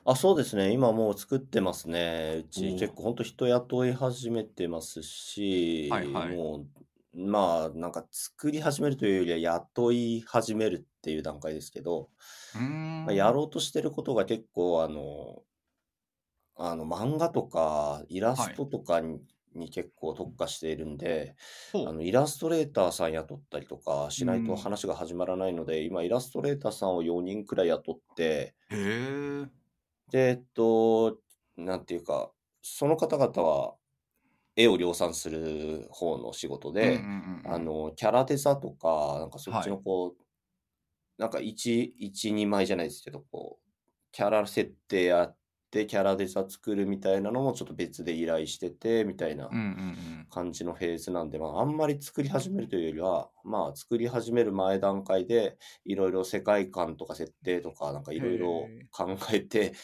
[0.04, 0.70] あ、そうですね。
[0.70, 2.44] 今もう作ってますね。
[2.46, 6.66] うち結構本当人雇い始めてますし、はいはいもう、
[7.14, 12.10] まあ、なんか作り始めるというよりは雇い始めるっていう段階ですけど、
[12.54, 12.64] うーん。
[13.04, 15.44] まあ、やろうとしてることが結構あの、
[16.56, 19.20] あの漫画とかイラストとかに,、
[19.54, 21.36] に結構特化しているんで、
[21.82, 24.56] あのイラストレーターさん雇ったりとかしないとうん。
[24.56, 29.48] 話が始まらないので、今イラストレーターさんを4人くらい雇って、へえ。
[30.10, 31.20] で、えっと、
[31.56, 33.76] なんていうか、その方々は
[34.56, 37.00] 絵を量産する方の仕事で、
[37.44, 40.22] あの、キャラデザとか、なんかそっちはのこう、
[41.18, 43.70] なんか1、1、2枚じゃないですけど、こう、
[44.12, 45.36] キャラ設定やっ
[45.70, 49.48] て、キャラデザ作るみたいなのもちょっと別で依頼しててみたいな。
[50.30, 59.74] 感じのフェーズなんで、まあ、あんまり作り始めるというよりは、まあ、作り始める前段階で、いろいろ世界観とか設定とか、なんかいろいろへ考えて、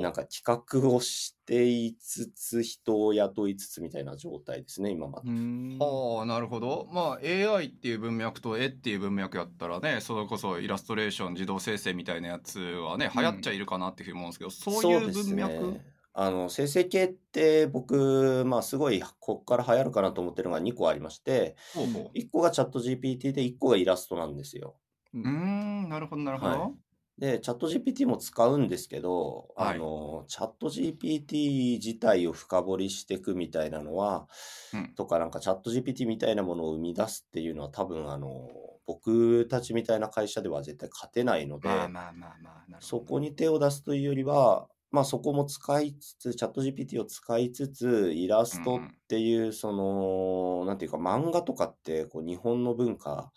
[0.00, 5.28] なんか企画をしていつつ、人を雇いつつみたいな状態ですね、今まで。
[5.28, 5.76] うん。
[5.78, 6.88] はあなるほど。
[6.90, 13.20] まあ AI っていう文脈と絵っていう文脈やったらねそれこそイラストレーション自動生成みたいなやつはねうん。
[13.20, 15.84] 流行っちゃいるかなっていうふうに思うんですけど、そういうです文脈、ね。
[16.16, 24.76] あの、生成系って僕、まあすごいこっから流行るかなと思ってるのが2個ありまして、ほうほ1個がチャット GPT で1個がイラストなんですよ。
[25.12, 26.83] うんなるほどなるほど、はい
[27.18, 29.68] で、チャット GPT も使うんですけど、はい。
[29.68, 34.28] あの、チャット GPT 自体を深掘りしていくみたいなのは、
[34.72, 34.96] うん。
[34.96, 38.48] とかなんかチャット GPT みたいなものを生み出すっていうのは多分あの、
[38.86, 53.32] 僕たちみたいな会社では絶対勝てないので、まあまあまあまあなるほどそこに手を出すというよりは、まあそこも使いつつ、チャット GPT を使いつつ、イラストっていう、その、なんていうか漫画とかってこう日本の文化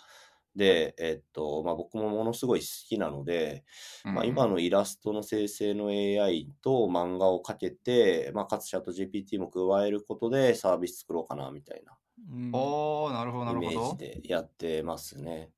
[0.58, 3.64] で、えっと、まあ僕もものすごい好きなので、
[4.12, 11.84] まあ、今のイラストの生成の AI と漫画をかけて、まあ、かつチャット GPT も加えることでサービス作ろうかなみたい
[12.32, 12.52] うん。
[12.54, 15.52] おーなるほどななイメーるほどジでやってますね。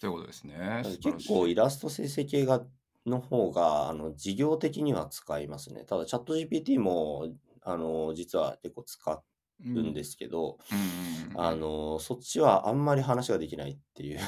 [0.00, 0.82] ということですね。
[1.00, 2.66] 結構イラスト生成系が
[3.06, 5.84] の方があの事業的には使いますね。
[5.84, 7.28] ただチャット GPT も
[7.62, 9.22] あの実は結構使
[9.64, 9.92] うん。
[9.94, 10.58] ですけど、
[11.36, 14.20] あのそっちはあんまり話ができないっていう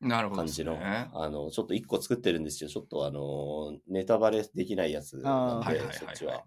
[0.00, 6.44] なるほどです感じの、ねあのちょっと一個作ってるんですけど、ちょっとあのネタバレできないやつなんで、そっちは。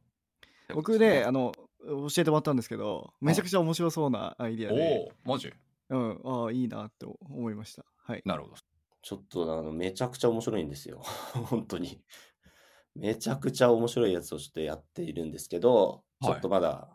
[0.74, 1.52] 僕ね、あの、
[1.84, 5.52] 教えてもらったんですけど、めちゃくちゃ面白そうなアイディアで、おおマジ？
[5.90, 7.84] うん、ああ、いいなって思いました。
[8.04, 8.22] はい。
[8.26, 8.56] なるほど。
[9.02, 11.02] ちょっとあのめちゃくちゃ面白いんですよ。
[11.50, 12.04] 本当に。
[12.96, 16.34] めちゃくちゃ面白いやつをちょっとやっているんですけど、はい。
[16.34, 16.90] ちょっとまだ、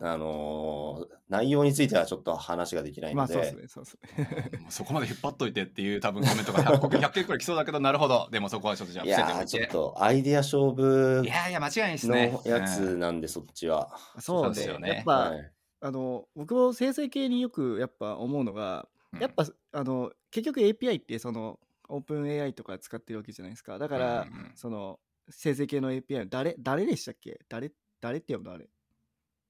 [0.00, 4.58] あのー内容についてはちょっと話ができないまあ、ので、そうですね、そうですね。
[4.60, 8.28] もうそこまで引っ張っといてっていう多分コメントが100個100件くらい来そうだけどなるほど。
[8.30, 12.40] でもそこはちょっとじゃあいやちょっとアイディア勝負いやいや間違いないですね。
[12.42, 13.90] のやつなんで、そっちは。
[14.18, 14.88] そうですよね。
[14.88, 15.52] でやっぱ、はい。
[15.80, 19.20] あの、僕も生成系によくやっぱ思うのが、うん。
[19.20, 23.78] やっぱ、あの、結局 API って、その、オープン AI とか使ってるわけじゃないですか。
[23.78, 24.52] だから、うんうん。
[24.54, 27.40] その、生成系の API、誰、誰でしたっけ？
[27.48, 28.68] 誰、誰って呼ぶのあれ。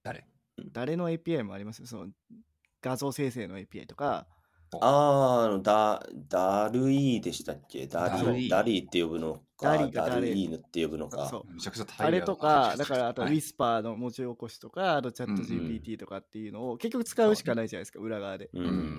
[0.03, 0.27] 誰？
[0.73, 1.87] 誰の API もありますよ。
[1.87, 2.09] その、
[2.83, 4.27] 画像生成の API とか、
[4.81, 7.87] あーあの、だ、ダルイーでしたっけ？
[7.87, 11.29] ダリダリーって呼ぶのか、ダルダレイーヌって呼ぶのか。
[11.29, 11.53] そう。
[11.53, 18.47] めちゃくちゃあれとか、だらからあとウはいィスパーの文字起こしとか、あとチャット GPT とかっていうのを結局使うしかないじゃないですか、裏側で。
[18.47, 18.49] っ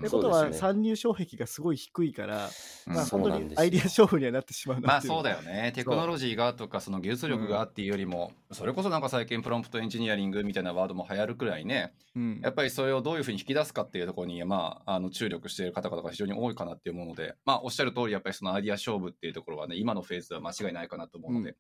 [0.01, 0.53] てことは。
[0.53, 2.49] 参入障壁がすごい低いから、
[2.87, 4.81] うんまあそう本当にアイディア勝負にはなってしまう。
[4.81, 21.55] まあそうだよねテクノロジーがとかその技術力がっていうよりも、それこそなんか最近プロンプトエンジニアリングみたいなワードも流行るくらいねうんやっぱりそれをどういうふうに引き出すかっていうところにまああの注力している方々が非常に多いかなっていうものでまあおっしゃる通りやっぱりそのアイディア勝負っていうところはね今のフェーズでは間違いないかなと思うので、うん。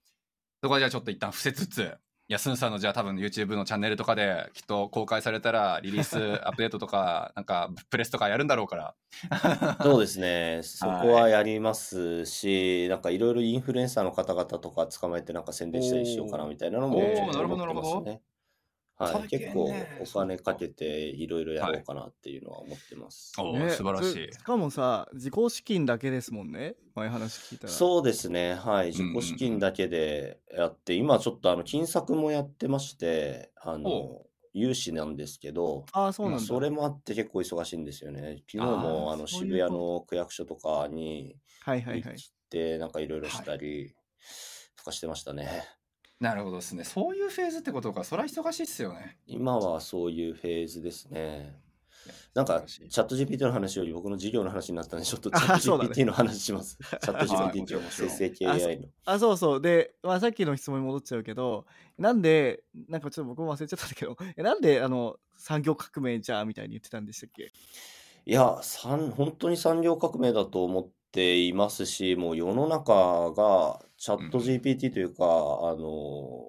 [0.61, 1.97] そこはじゃあちょっと一旦伏せつつ
[2.29, 8.95] いやスンさんのじゃあ多分 YouTube のチャンネルとかできっと公開されたらリリースアップデートとか なんかプレスとかやるんだろうから。
[9.81, 10.61] そうですね。
[10.61, 17.65] そこはやりますし、なんかいろいろインフルエンサーの方々とか捕まえてなんか宣伝したりしようかなみたいなのもおーちょっとなるほど。
[17.65, 18.21] なるほどね。
[18.99, 23.33] はい、結構お金かけていろいろやろうかなっていうのは思ってます。
[23.39, 26.75] おね素晴らしいしかもさ、自己資金だけですもんね。
[26.95, 27.73] 前話聞いたら。
[27.73, 28.55] そうですね。
[28.55, 28.87] はい。
[28.87, 36.39] 自うんうんうん己資金だけでやって、今ちょっとあの、金策もやってまして、あのお、融資なんですけど、ああ、そうなんだ。
[36.45, 38.43] それもあって結構忙しいんですよね。
[38.51, 42.13] 昨日あもあの渋谷の区役所とかにはいはいはい。
[42.15, 43.95] 行って、なんかいろいろしたり
[44.75, 45.78] とかしてましたね。
[46.19, 51.61] なるほどですねそういうフェーズってことかそれは忙しいっすよね今はそういうフェーズですね。
[52.33, 56.79] なんか、チ素晴らしいャット GPT の話より僕の事業の話になったんで、 ちょっとチあャットそうだね GPT の話します。
[56.99, 58.89] チャットはい GPT ともちろんもちろん生成系あそ AI の。
[59.05, 59.61] あ、そうそう。
[59.61, 61.65] で、まあ、さっきの質問に戻っちゃうけど、
[61.97, 67.53] なんで、なんかちょっと僕も忘れちゃったんだけど、えなんで、あの、産業革命じゃあみたいに言ってたんでしたっけ？
[68.25, 76.43] いや、産本当に産業革命だと思っていますし、もう世の中がチャットうん GPT というか、あの、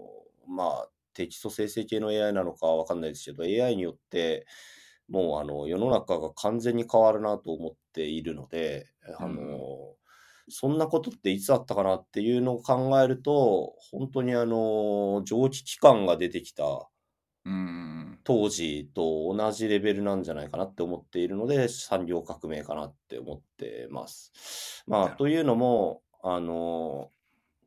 [0.46, 4.46] まあ、テキスト生成系の AI なのかわかんないですけど、AI によって、
[5.08, 8.86] もうあの世の中が完全に変わるなと思っているので、
[9.18, 9.70] あの、うん
[10.48, 16.90] そんなことっていつあったかなっていうのを考えると、本当にあの、蒸気機関が出てきた
[17.44, 24.84] うん当時と同じレベルなんじゃないかなって思っているので、産業革命かなって思ってます。
[24.86, 27.12] まあ、というのも、あの、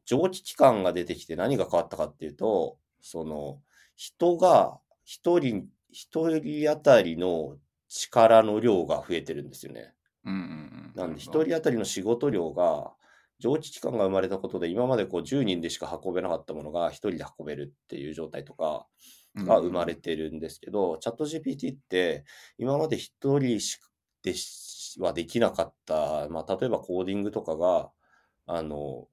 [0.05, 3.61] 蒸気機関が出てきて何が変わったかっていうと、その、
[3.95, 9.93] 人が一人、一人当たりの力の量が増えてるんですよね。
[10.25, 10.93] うんうんうん。
[10.93, 12.95] なんで、一人当たりの仕事量が、
[13.39, 18.87] 蒸気機関が生まれたことで、今までこう10人でしか運べなかったものが一人で運べるっていう状態とか
[19.35, 22.25] が生まれてるんですけど、チャット GPT って
[22.57, 23.79] 今まで一人し
[24.21, 27.91] でしはできなかった、まあ、例えばコーディングとかが、
[28.45, 29.07] あの、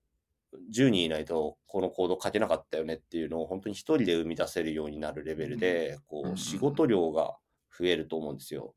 [0.72, 7.36] 10人いないとこのコード書けなかったよねっていうのを本当に一人で生み出せるようになるレベルで、こう仕事量が
[7.78, 8.74] 増えると思うんですよ。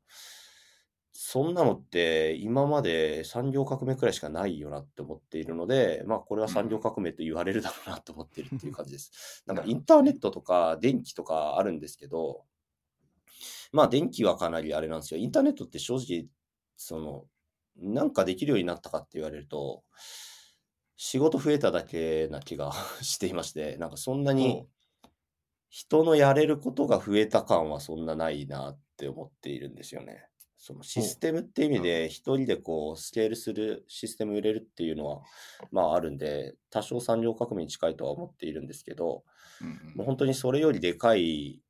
[1.16, 9.42] そんなのって今まで産業革命くらいしかないよなって思っているので、まあこれは産業革命と言われるだろうなと思ってるっていう感じです。
[9.46, 12.44] なんかインターネットとか電気とかあるんですけど、
[13.70, 15.20] まあ電気はかなりあれなんですよ。
[15.20, 16.26] インターネットって正直、
[16.76, 17.26] その、
[17.76, 19.84] なんかできるようになったかって言われると、
[20.96, 24.66] 仕事増えただけな気が していまして、なんかそんなに
[25.68, 30.28] 人のやれることが増えた感はそんなないなって思っているんですよね。
[30.56, 35.22] そのシステムって意味で一人でこうスケールするシステム売れるっていうのは
[35.70, 39.24] まああるんで多少産業革命に近いとは思っているんですけど
[39.94, 41.60] もう本当にそれよりでかい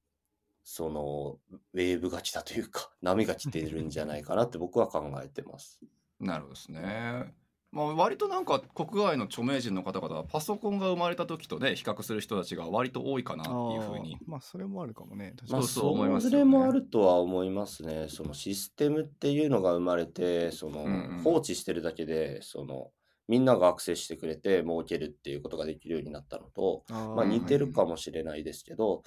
[0.63, 1.39] その
[1.73, 5.81] ウェーブが来たというか波が来てるんじゃないかなって僕は考えてます。
[6.21, 7.35] なるほどですね。
[7.75, 18.07] まあ、割となんか国外の著名人の方々はパソコンが生まれた時とね比較する人たちが割と多いかなっていうふうにまあそれもあるかもね確かまあ、にそう思いますよねそれもあるとは思いますね。
[18.09, 20.87] そのシステムっていうのが生まれて、その
[21.23, 22.91] 放置してるだけで、その
[23.27, 29.03] みんながアクセスしてくれて儲けるっていうことができるようになったのと、まあ似てるかもしれないですけど、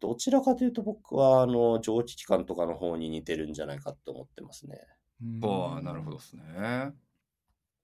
[0.00, 4.78] どちらかというと僕はあの蒸気機関とかの方に似てるんじゃないかと思ってますね。
[5.22, 6.92] うんああなるほどですね。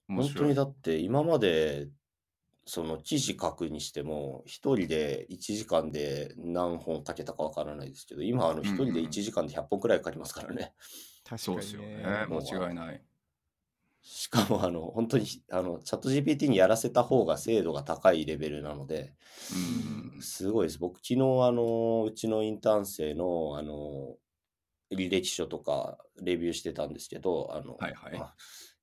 [0.09, 1.89] 面本白い当にだって今まで
[2.65, 10.75] その記事書くにしても一人で1時間で何本書けたかわからないですけど今あの一人で1時間で100本くらい書きますからね。
[11.25, 13.03] 確かにそうですよねねもう間違いない。
[14.03, 19.15] しかもあの本当にあのチャット GPT にやらせた方が精度が高いレベルなので
[20.17, 20.79] うんすごいです。
[20.79, 21.17] 僕昨日あ
[21.53, 24.17] のうちのインターン生のあの
[24.91, 28.35] 履歴書とかレビューしてたんですけどあの、はいはいまあ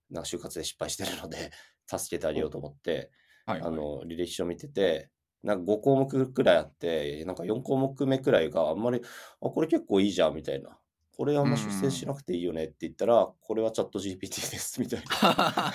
[0.09, 1.51] なんか就活で失敗してるので
[1.87, 3.11] 助けてあげようと思って
[3.45, 5.09] はいはいあの履歴書見てて
[5.43, 9.01] なんか5項目くらいあってなんか4項目目くらいがあんまり
[9.41, 10.79] あこれ結構いいじゃんみたいな。
[11.17, 15.73] これあんま出世しなくていいよねって言ったら、これはチャット GPT ですみたいな。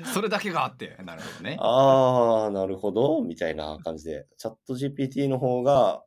[0.14, 1.58] それだけがあってなるほどね。
[1.60, 6.02] ああ、なるほど、みたいな感じで、チャット GPT の方が、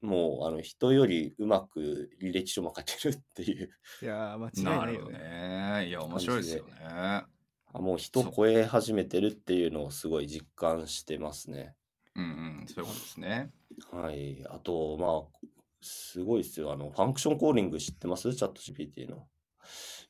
[0.00, 3.70] もう、あの、人よりうまく履歴書も書けるっていう、
[4.02, 5.88] いやー間違いないよねね。
[5.88, 6.74] いや面白いですよね。
[6.84, 7.26] あ
[7.74, 11.74] もう人超え始めてるっていうのをすごい実感してますね。
[12.14, 12.26] うんう
[12.64, 13.50] んそういうことですね。
[13.92, 14.44] はい。
[14.48, 15.48] あと、まあ、
[15.80, 16.72] すごいですよ。
[16.72, 18.34] あの、ファンクションコーリング知ってます？
[18.34, 19.28] チャット GPT の。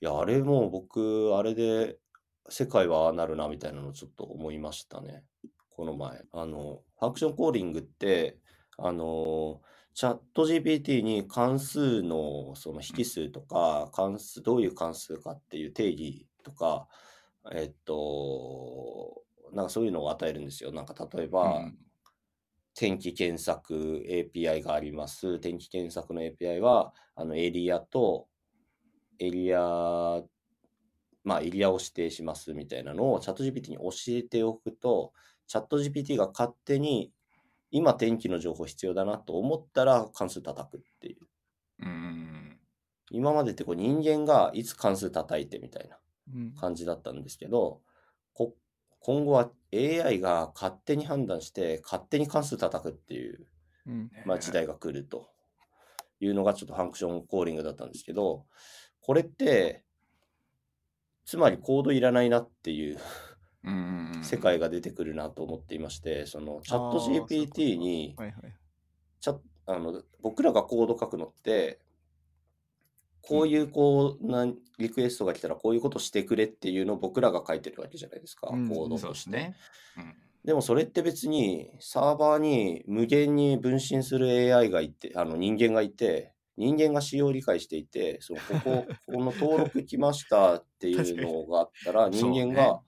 [0.01, 1.99] いや、あれもう僕、あれで
[2.49, 5.25] 世界はああなるなみたいなのをちょっと思いましたね。
[5.71, 6.23] この前。
[6.33, 8.39] あの、ファンクションコーリングって、
[8.79, 9.61] あの、
[9.99, 16.87] チャット GPT に関数のその引数とか、関数、どういう関数かっていう定義とか、
[17.51, 20.71] えっと、なんかそういうのを与えるんですよ。
[20.71, 21.79] なんか例えば、うん
[22.77, 25.41] 天気検索 API があります。
[25.41, 28.29] 天気検索の API は、あのエリアと、
[29.19, 30.23] エリア、
[31.25, 35.13] まあエリアを指定しますみたいなのをチャット GPT に教えておくと、
[35.49, 37.11] チャット GPT が勝手に
[37.71, 41.19] 今天気の情報必要だなと思ったら関数叩くっていう。
[41.81, 42.59] うん。
[43.11, 45.99] 今までってこう人間がいつ関数叩いてみたいな
[46.35, 46.55] うん。
[46.55, 47.81] 感じだったんですけど、
[48.33, 48.55] こ
[49.01, 53.47] 今後は AI が勝手に判断して勝手に関数叩くっていう
[53.89, 54.11] うん。
[54.25, 55.31] まあ、時代が来ると
[56.21, 58.45] いうのがちょっとファンクションコーリングだったんですけど、
[59.01, 59.85] これって、
[61.25, 62.99] つまりコードいらないなっていう
[63.65, 68.55] うんうん世界が出てくるなと思っていまして、そのチャット GPT にはいはい。
[69.21, 71.81] チャあの僕らがコード書くのって、
[73.23, 74.47] こういうこうな
[74.79, 79.31] リクエストが来たらこういうことしてくれっていうのを僕らが書いてるわけじゃないですか、うんコードとして。
[79.31, 79.57] ね。
[79.97, 80.15] うん。
[80.45, 92.81] でもそれって別にサーバーに無限に分身する AI がいて、あの人間がいて、人間が仕様を理解していて、そのここ、 この登録来ましたっていうのがあったら、人間が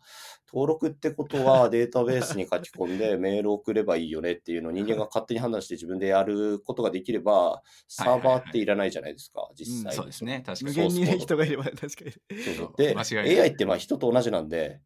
[0.52, 9.92] 登録ってことはデータベースに書き込んで メール送ればいいよねっていうのを人間が勝手に判断して自分でやることができれば、サーバーっていらないじゃないですか、実際。
[9.94, 10.42] そうですね。
[10.44, 10.92] 確か無に。
[11.04, 12.12] 限に人がいれば確かに
[12.44, 14.80] そうそうで、AI ってまあ人と同じなんで、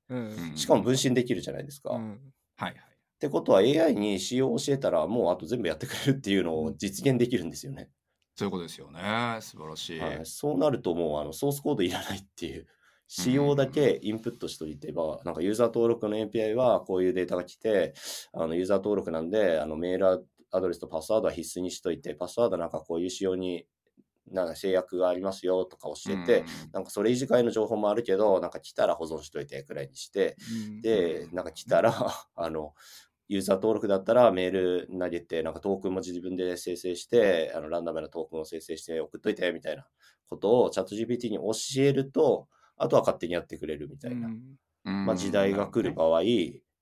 [0.55, 1.91] しかも分身できるじゃないですか。
[1.93, 2.21] うん
[2.57, 2.75] はいはい。
[2.75, 7.89] ってことは AI に仕様を教えたらもうあと全部やってくれるっていうのを実現できるんですよね。
[8.37, 9.01] そういうことですよね。
[9.41, 10.01] 素晴らしい。
[10.01, 12.67] はい、そうなるともうあのソースコードいらないっていう
[13.17, 17.95] 仕様だけインプットしといてば、なんかユーザー登録の API はこういうデータが来て、
[18.33, 23.67] あのユーザー登録なんで、あのメールアドレスとパスワードは必須にしといて、パスワードなんかこういう仕様に
[24.33, 26.47] なんか制約がありますよとか教えて、うん。
[26.73, 30.37] なんかそれ以外の情報もあるけど、なんか来たら保存しといてくらいにして、
[30.69, 31.95] うんで、なんか来たら、
[32.35, 32.75] あの、
[33.29, 39.87] ユーザー登録だったらメール投げて、なんかトークンも自分で生成して、あのランダムなトークンを生成して送っといてみたいな
[40.29, 44.29] ことをチャット GPT に教えると、あとは勝手にやってくれるみたいな、
[44.85, 46.23] まあ、時代が来る場合、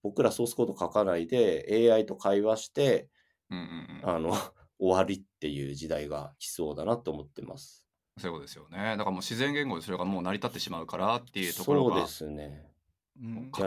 [0.02, 3.08] 僕らソースコード書かないで AI と会話して、
[3.50, 4.30] うんうんうんあの、
[4.78, 7.86] 終わりっていう時代が来そうだなと思ってます。
[8.18, 8.78] そういうことですよね。
[8.78, 12.08] だからもう自然言語でそれがもう成り立ってしまうからっていうところがそうで。
[12.08, 12.72] すね。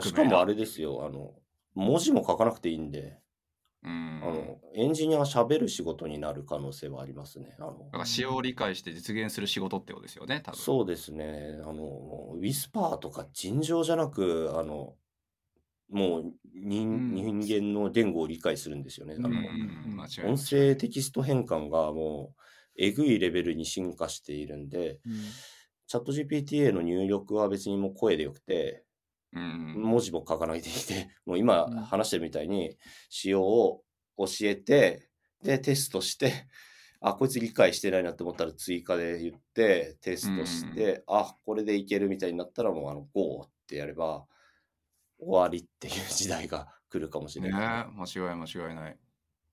[0.02, 1.34] しかもあれですよ、あの、
[1.74, 3.20] 文字も書かなくていいんで、
[3.86, 4.22] うん。
[4.24, 7.56] あの、エンジニアが喋る仕事になる可能性はありますね。
[7.60, 10.58] あのだから仕様を理解して実現する仕事ってことですよね、多分。
[10.58, 11.60] そうですね。
[11.64, 14.96] あの、ウィスパーとか尋常じゃなく、あの、
[15.90, 19.16] もう人,、うん人間の言語を理解するんですよね。
[19.18, 19.44] あのうんうん
[19.92, 22.42] うん、間違いない音声テキスト変換がもう、
[22.78, 25.14] えぐいレベルに進化しているんで、うん
[25.88, 28.85] チャット GPT への入力は別にもう声でよくて、うん
[29.36, 32.78] 文字も書かないでいて、 もう今うん話してるみたいに、
[33.10, 33.84] 仕様を
[34.18, 35.10] 教えて、
[35.44, 36.48] で、テストして、
[37.02, 44.26] あ、こいつ理解してないなって思ったら追加で言って、テストして、あ、これでいけるみたいになったらもう、あの、GO ってやれば、
[45.20, 47.94] 終わりっていう時代が来るかもしねれない。
[47.94, 49.00] 間違い間違いない。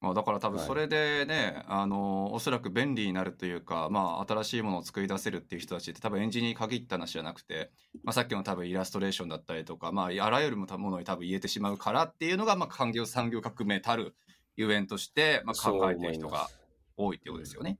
[0.03, 7.71] まあ、だから多分はいそれでね、あのおそらく便利になるというか、まあ、新しいものを作り出せるっていう人たちって多分エンジニアに限った話じゃなくて、
[8.05, 14.15] まあ、さっきの多分イラストレーションだったりとか、まあ、あらゆるものに多分言えてしまうからっていうのが、まあ、産業産業革命たる
[14.57, 16.49] ゆえんとして、まあ、考えてる人が。
[16.97, 17.79] 多いっていうことですよね。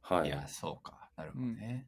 [0.00, 0.28] はい。
[0.28, 1.10] いや、そうか。
[1.16, 1.86] なるほどね。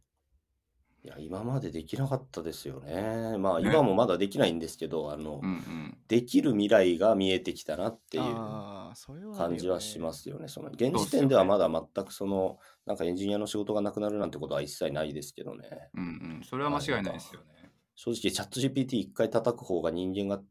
[1.07, 3.39] いや、今までできなかったですよね。
[3.39, 5.99] まあ、ね今もまだできないんですけど、あの、うんうん。
[6.09, 8.25] できる未来が見えてきたなっていう。
[8.25, 10.49] あーそれはあるよね感じはしますよね。
[10.49, 15.69] その現時点ではまだ全くその、なんかエンジニアの仕事がなくなるなんてことは一切ないですけどね。
[15.95, 16.07] うんう
[16.41, 16.43] ん。
[16.43, 17.71] それは間違いないですよね。
[17.95, 20.43] 正直、チャット GPT 一回叩く方が人間が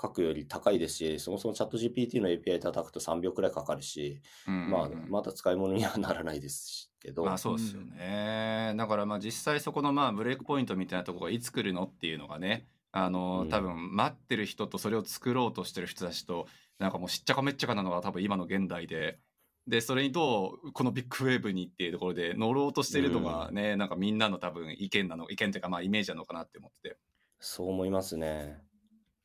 [0.00, 8.74] 書くより高いですし、そもそもチャット GPT の API 叩くと3秒くらいかかるし、うんうんうんまあ、まだ使い物にはならないですけど、まあそうですよね。
[8.76, 16.46] だからまあ実際そこのまあブレイクポイントみたいなところがいつ来るのっていうのがね、あのうん多分待ってる人とそれを作ろうとしてる人たちと
[16.78, 19.18] なんかもうしっちゃかめっちゃかなのが多分今の現代で。
[19.66, 26.96] でそれにどうこのビッグウェーブにっていうところで乗ろうとしてるのがね、なんかみんなの多分意見なの意見というかまあイメージなのかなって思ってて
[27.40, 28.58] そう思いますね。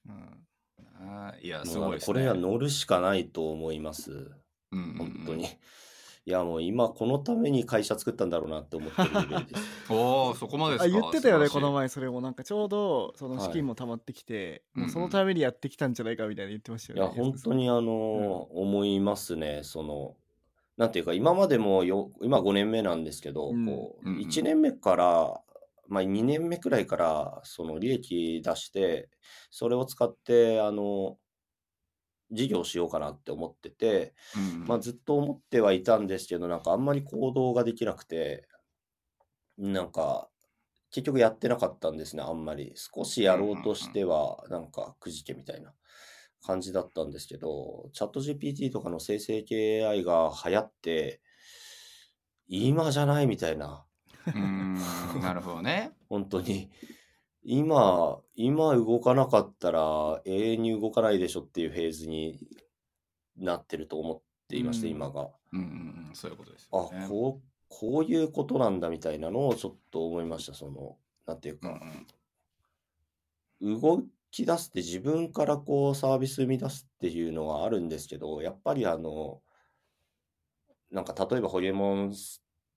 [0.08, 0.49] うん
[1.00, 2.06] あーいやすもうごいですね。
[2.14, 4.12] これは乗るしかないと思います。
[4.12, 4.30] うん
[4.72, 4.98] うんうん。
[4.98, 5.46] 本当に。
[6.26, 9.62] いや、もう今このために会社作ったんだろうなって思ってるレベルです。
[9.92, 10.98] おおそこまでですか？
[10.98, 14.88] あ言ってたよねこの前それもなんかちょうどそのはい資金も溜まってきて、うんうん。
[14.88, 19.62] もうそのためにやってきたんじゃないかみたいな言ってましたよねいや、本当にあの、思いますね。
[19.64, 20.16] その、
[20.78, 23.66] なんていうか、今までもよ、今5年目なんですけど、うん。
[23.66, 24.22] こう、うんうん。
[24.22, 25.42] 1年目から、
[25.90, 29.10] まあ2年目くらいから、その利益出して、
[29.52, 31.18] それを使って、あの、
[32.32, 38.48] 事業しようかなって思ってて、うんうんまあずっと思ってはいたんですけど、なんかあんまり行動ができなくて、
[39.58, 40.30] なんか、
[40.92, 42.74] 結局やってなかったんですね、あんまり。
[42.76, 45.74] 少しやろうとしては、なんかくじけみたいな
[46.42, 51.22] 感じだったんですけど、チャット GPT とかの生成系 AI が流行って、
[52.48, 53.86] 今じゃないみたいな、
[54.28, 54.38] うー
[55.18, 56.70] んなるほどね本当に。
[57.44, 62.38] 今、今動かなかったら永遠に動かないでしょっていうフェーズに
[63.38, 65.30] なってると思っていまして、うん今が。
[65.54, 70.54] うんうんうんそういうことですあよね、こう、こういうことなんだみたいなのをちょっと思いました。
[70.54, 79.42] その、なんていううんうか、ん動き出すって自分からこうサービス生み出すっていうのはあるんですけど、やっぱりあの、
[80.92, 82.14] なんか例えばホリエモン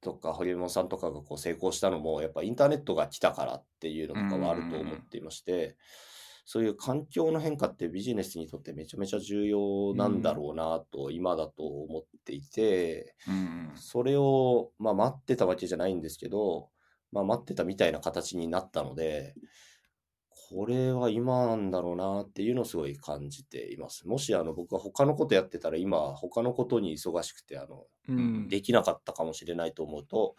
[0.03, 5.77] とかホリエモンさんとかがこう成功したのも、やっぱインターネットが来たからっていうのとかはあると思っていまして、
[6.45, 13.15] そういう環境の変化ってビジネスにとってめちゃめちゃ重要なんだろうなと、今だと思っていて、
[13.77, 16.69] それを、まあ、待ってたわけじゃないんですけど、
[17.13, 19.35] まあ、待ってたみたいな形になったので、
[20.53, 24.07] これは今なんだろうなっていうのをすごい感じています。
[24.07, 30.37] もしあの僕が他のことやってたら今他のことに忙しくてあのうんできなかったかもしれないと思うと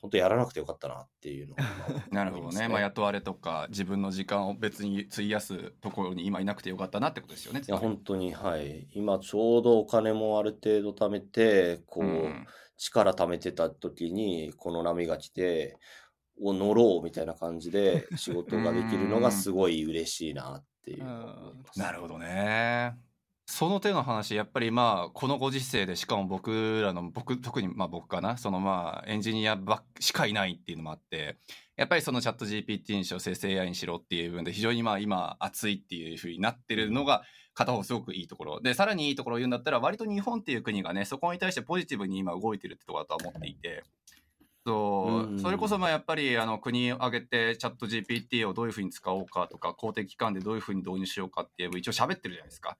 [0.00, 1.64] 本当やらなくてよかったなっていうのが
[2.10, 2.68] なるほどね。
[2.68, 7.60] まあ、雇われとか、自分の時間を別に費やすところに今いなくてよかったなってことですよね。
[7.66, 12.46] いや本当にはい今ちょうどお金もある程度貯めてこう、うん
[12.82, 15.78] 力貯めてた時にこの波が来て
[16.40, 21.04] を乗ろうみたいな感じで 仕事ができるのがすごい嬉しいなっていう。
[21.76, 22.96] なるほどね。
[23.46, 31.36] その手の話、やっぱりまあ、このご時世で、しかも僕らの、僕、特にまあ僕かな、そのまあ、エンジニアばっしかいないっていうのもあって、
[31.76, 37.24] やっぱりそのチャット GPT にしろ、生成 AI にしろっていう部分で、非常にまあ今、熱いっていうふうになってるのが、
[37.54, 38.60] 片方すごくいいところ。
[38.60, 43.84] で、さらにいいところを言うんだったら、割と日本っていう国がね、そこに対してポジティブに今動いてるってところだとは思っていて、
[44.64, 52.78] そうう、んそれこそまあやっぱりあの国を挙げてチャット GPT をどういうふうに使おうかとか、公的機関でどういうふうに導入しようかっていう一応喋ってるじゃないですか。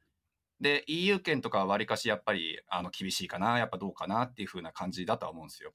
[0.61, 5.73] で、EU 圏とかはわりかしやっぱりあの厳しいかな、やっぱどうかなっていうふうな感じだとは思うんですよ。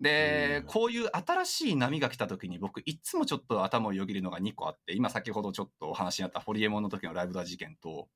[0.00, 8.08] でうん、こういう新しい波が来た時に僕いつもちょっと頭をよぎるのが2個あって、今先ほどちょっとお話にあったホリエモンの時のライブドア事件と、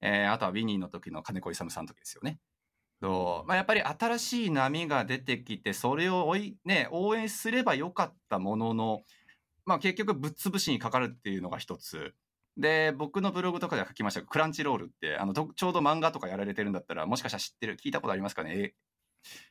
[0.00, 2.38] えーあとはウィニーの時の金子勇さんの時ですよね。
[3.00, 9.02] とまあ、やっぱり新しい波が出てきてそれを追い、ね、応援すればよかったものの、
[9.64, 12.14] まあ、結局ぶっ潰しにかかるっていうのが一つ。
[12.56, 14.20] で僕のブログとかでは書きました。
[14.20, 18.52] がクランチロールってあのどちょうど漫画とかやられてるんだったらもしかしたら知ってる聞いたことありますかね？
[18.56, 18.74] え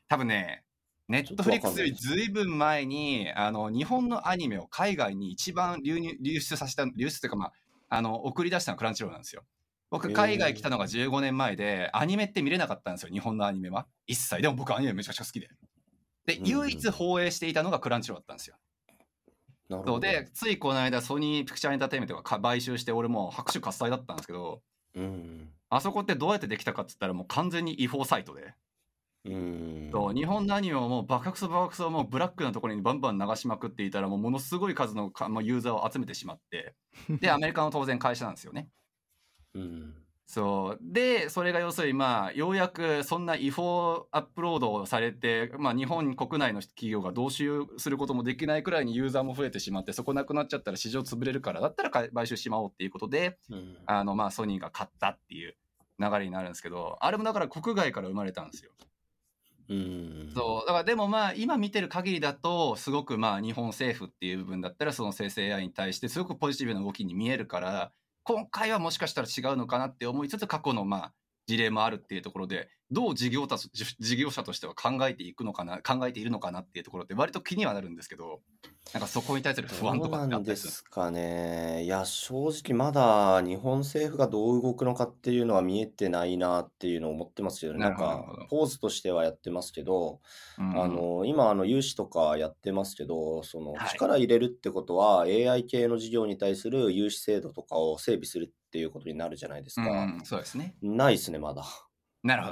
[0.09, 0.65] 多分ね
[1.07, 7.53] ネットフリックスよりずいぶん前にあの日本のアニメを海外に一番流入流出させた流出というか、まあ、
[7.87, 9.45] あの送り出したのはクランチロールなんですよ。
[9.89, 13.87] 僕、海外来たのが15年前で、アニメって見れなかったんですよ、日本のアニメは。
[14.05, 14.41] 一切。
[14.41, 15.49] でも僕、アニメめちゃくちゃ好きで。
[16.25, 18.57] で、うん唯一放映していたのがクランチローだったんですよ。
[19.69, 19.99] なるほど。
[19.99, 24.61] で、ついこの間、ソニーピクチャーエンターテインメントがか買収して、俺もう拍手喝采だったんですけど、
[24.95, 25.49] うん。
[25.69, 28.53] あそこってどうやってできたかって言ったら、もう完全に違法サイトで。
[29.25, 29.89] うん。
[29.91, 36.75] そう日本のアニメをもうバカクソバカクソもうブラックなところにバンバン流しまくっていたらもうものすごい数のかまあユーザーを集めてしまって
[37.09, 38.69] でアメリカの当然会社なんですよね。
[39.53, 39.93] うん。
[40.27, 53.77] そうでそれが要するにまあようやくそんな違法アップロードをされて、まあ、日本国内の企業が同収することもできないくらいにユーザーも増えてしまってそこなくなっちゃったら市場潰れるからだったら買収しまおうっていうことでうん。
[53.85, 55.55] あのまあソニーが買ったっていう
[55.97, 58.71] 流れになるんですけどあれもだから国外から生まれたんですよ。
[59.69, 60.31] うん。
[60.35, 67.91] そうだからでもまあ今見てる限りだとすごくまあ日本政府っていう部分だったらその生成 AI に対してすごくポジティブな動きに見えるから
[68.27, 71.13] 今回はもしかしたら違うのかなって思いつつ過去のまあ
[71.47, 73.69] 事例もあるっていうところでどう事業た事
[73.99, 78.41] 事業者としては考えていくのかな考えているのかなっていうところって割と気にはなるんですけど
[78.93, 81.83] なんかそこに対する不安とかってどうなんであったりするすかね。
[81.83, 87.79] いや、正直まだ日本政府がどう動くのかっていうのは見えてないなっていうのを思ってますけどね。
[87.79, 90.21] ななんかるほどなるほど、ポーズとしてはやってますけど、
[90.57, 99.89] うんあの、今、あの、融資とかやってますけど、その、はい力入れるってことは、AI 系の事業に対する融資制度とかを整備するっていうことになるじゃないですか。
[99.89, 100.75] うんそうですね。
[100.81, 101.63] ないですね、まだ。
[102.23, 102.49] なるほ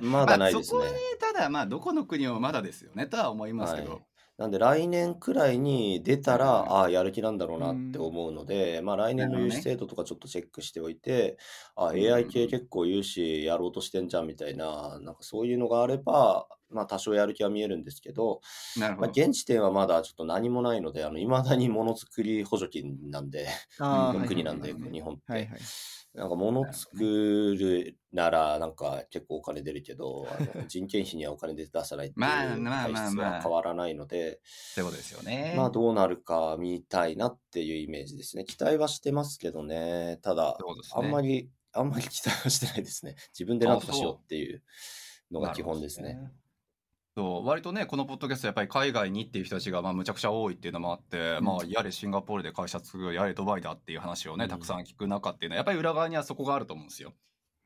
[0.00, 0.06] ど。
[0.06, 0.78] まだないですね。
[0.80, 4.02] まあそこにただまあどこの国もまだですよねとは思いますけど、はい
[4.38, 11.38] なんで来年くらいに出たら、うんああ、やる気なんだろうなって思うので、まあ来年の融資制度とかちょっとチェックしておいて、
[11.74, 18.40] あうん AI 系結構融資やろうとしてんじゃんみたいな、なんかそういうのがあれば、まあ多少やる気は見えるんですけど、まあ
[18.74, 23.48] なるほど、現時点はまだちょっと何もないので、あの、未だにものづくり補助金なんで、
[24.12, 24.82] はい 国なんで、はい。
[24.82, 25.24] はい日本って。
[25.26, 25.70] はいはい。
[26.14, 26.96] なんか物作
[27.58, 32.26] るならなんか結構お金出るけど、 あの人件費にはお金で出さないっていう
[32.64, 34.40] 体質は変わらないので、
[34.84, 35.54] ことですよね。
[35.56, 38.44] まあどうなるか見たいなっていうイメージですね。
[38.44, 40.18] 期待はしてますけどね。
[40.22, 40.58] ただ、
[40.92, 43.14] あんまり、あんまり期待はしてないですね。
[43.32, 44.62] 自分で何とかしようっていう
[45.30, 46.18] のが基本ですね。
[47.18, 51.44] そう割とねこのポッドキャストやっぱり海外にっていう人たちがまあむちゃくちゃ多いっていうのもあって、うん。
[51.44, 54.50] まあやれシンガポールで会社作るやれドバイだっていう話をねうん。
[54.50, 57.14] たくさん聞く中っていうのはやっぱり裏側にはそこがあると思うんですよ。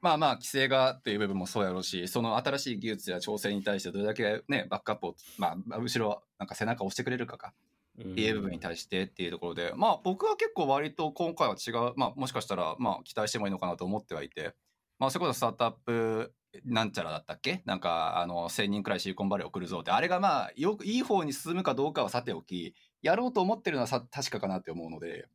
[0.00, 7.54] まあまあ規制がっていう部分もそうやろうしその新しい技術や挑戦に対してどれだけねバックアップをまあ後ろなんか背中を押してくれるかかっ
[8.00, 14.54] っていう部分に対してっていうところで、まあ僕は結構割と今回は違う、まあもしかしたらまあ期待してもいいのかなと思ってはいて、
[14.98, 16.32] まあそれこそスタートアップ
[16.64, 17.62] なんちゃらだったっけ？
[17.64, 25.28] なんかあの1000人くらいシリコンバレー送るぞって、あれがまあよくいい方に進むかどうかはさておき、やろうと思ってるのはさ確かかなって思うので、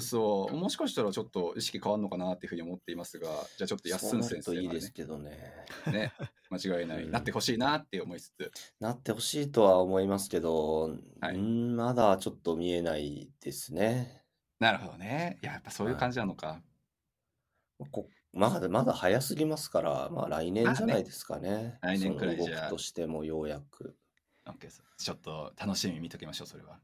[0.00, 0.56] そう。
[0.56, 5.38] もしかしたらちょっと意識変わるのかなっていうふうに思っていますが、じゃあちょっと安ん先なるといいですけどね。
[5.86, 6.12] ね、
[6.50, 7.10] 間違いない、うん。
[7.10, 10.90] なってほしいなって思いつつ、なってほしいとは思いますけど、
[11.20, 11.34] はい。
[11.34, 14.22] うんまだちょっと見えないですね。
[14.60, 15.38] なるほどね。
[15.42, 16.60] いや、やっぱそういう感じなのか。
[17.90, 21.78] こまだまだ早すぎますから、まあ来年じゃないですかね。
[21.82, 23.96] 来年くらいじゃあ動きとしてもようやく。
[24.58, 24.82] です。
[24.98, 26.78] ちょっと楽しみに見ときましょう、それは。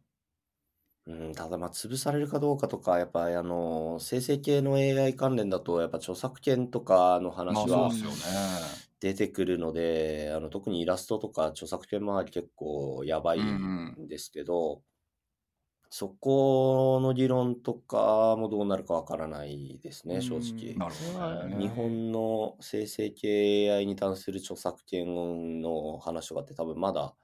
[1.06, 8.86] うん、ただまあ潰されるかどうかとか、やっぱりあの、生成系の AI 関連だと、やっぱ著作権とかのまあ話はそうですよね。
[8.98, 14.82] 出てくるので、あの特にイラストとか著作権周り結構やばいうんうんんですけど、
[15.98, 20.74] そこの議論とかもどうなるかわからないですね、正直。
[20.74, 21.56] なるほどね。
[21.58, 27.14] 日本の生成系 AI に関する著作権の話とかって多分まだ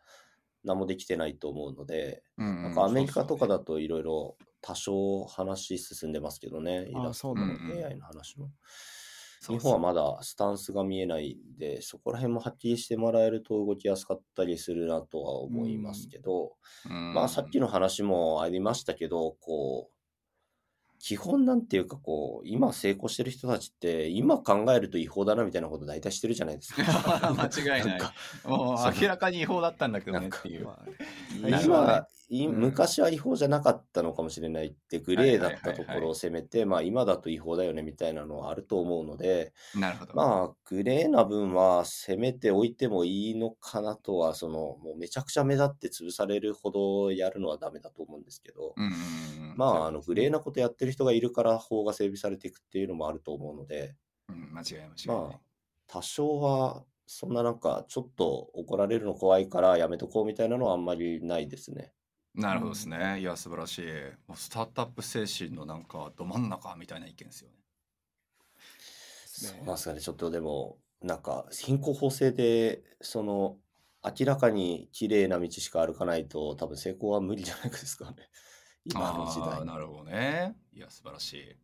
[0.65, 8.53] 何もできてないと思うので、うんなんかアメリカとかだだといろいろ多少話進んでますけどね、イあラストのそうなんだ AI の話も。
[9.49, 16.57] 日本はまだスタンスが見えないんで、そこら辺もはっきりしてもらえると動きやすかったりするなとは思いますけど、
[17.13, 19.92] まあさっきの、の話もありましたけど、こう、
[21.03, 27.35] 基本なんていうかこう、今成功してる人たちって、今考えると違法だなみたいなこと大体してるじゃないですか。
[27.37, 28.01] 間違いない
[28.45, 30.69] もう明らかに違法だったんだけどねっていう。
[31.65, 40.15] 今、いうん昔は違法じゃなかったのかもしれないって、グレーだったところを攻めて、まあ今だと違法だよねみたいなのはあると思うので、なるほど。
[40.15, 48.97] まあグレーな分は攻めておいてもいいのかなとは、その、もうめちゃくちゃ目立って潰されるほどやるのはダメだと思うんですけど、うんうんうん、
[49.57, 53.97] まあ、あの、グレーな、なことやってる人がいるから法が整備されていくっていうのもあると思うので、
[54.29, 55.09] うん、間違い間違い。
[55.09, 55.41] まあ、
[55.87, 61.93] 多少は、そんななんか、ちょっと怒られるの怖いからやめとこうみたいなのはあんまりないですね。
[62.35, 63.21] なるほどですね。
[63.21, 63.83] いや、素晴らしい。
[64.27, 67.57] もうスタートアップ精神のなんかど真ん中みたいな意見ですよね。
[69.27, 70.01] そうなんですかね。
[70.01, 73.59] ちょっとでも、なんか、貧困法制で、その、
[74.05, 78.17] 明らかに綺麗な道しか歩かないと、多分成功は無理じゃないですかね。
[78.85, 80.57] 今の時あ代ーなるほどね。
[80.73, 81.57] いや、素晴らしい。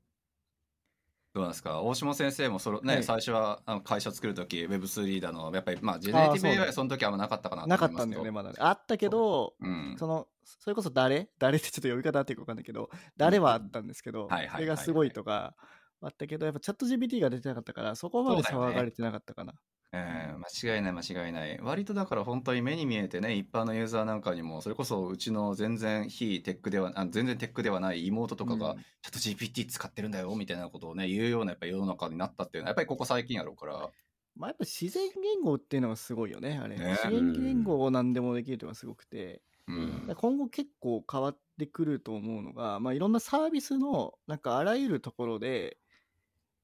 [1.35, 1.83] どうなんですか？
[1.83, 3.05] 大島先生もそれ、ねはい。
[3.05, 6.67] 最初はあの会社作るとき Web3 リーダーのやっぱりまあジェネラティブ AI ね。
[6.67, 8.57] はその時はあんまなかったかなとなか思いますよったんだよね、まだね。
[8.59, 11.29] あったけど、うん、その、それこそ誰？
[11.39, 15.55] 誰ってちょっと呼び方あっていうか分かんないけど、誰はあったんですけど、それがすごいとか、
[16.01, 19.55] あったけど、やっぱチャット GPT が出てなかったから、そこまで騒がれてなかったかな。
[19.93, 21.59] えー間違いない間違いない。
[21.63, 28.79] 割とだから本当に目に見えてね一般のユーザーなんかにもそれこそうちの全然非テックではあ全然テックではない妹とかが、うん。
[28.79, 33.91] ちょっと GPT 使ってるんだよみたいなことをね言うようなやっぱり世の中になったっていうのはやっぱりここ最近やろうから。
[34.37, 36.77] まあやっぱ自然言語っていうのがすごいよね、あれ。
[36.77, 36.97] ね。
[37.03, 39.91] 自然言語を何でもできるというのがすごくて、うん。
[39.93, 45.77] だから今後結構変わってくると思うのが、まあいろんなサービスの、なんかあらゆるところで、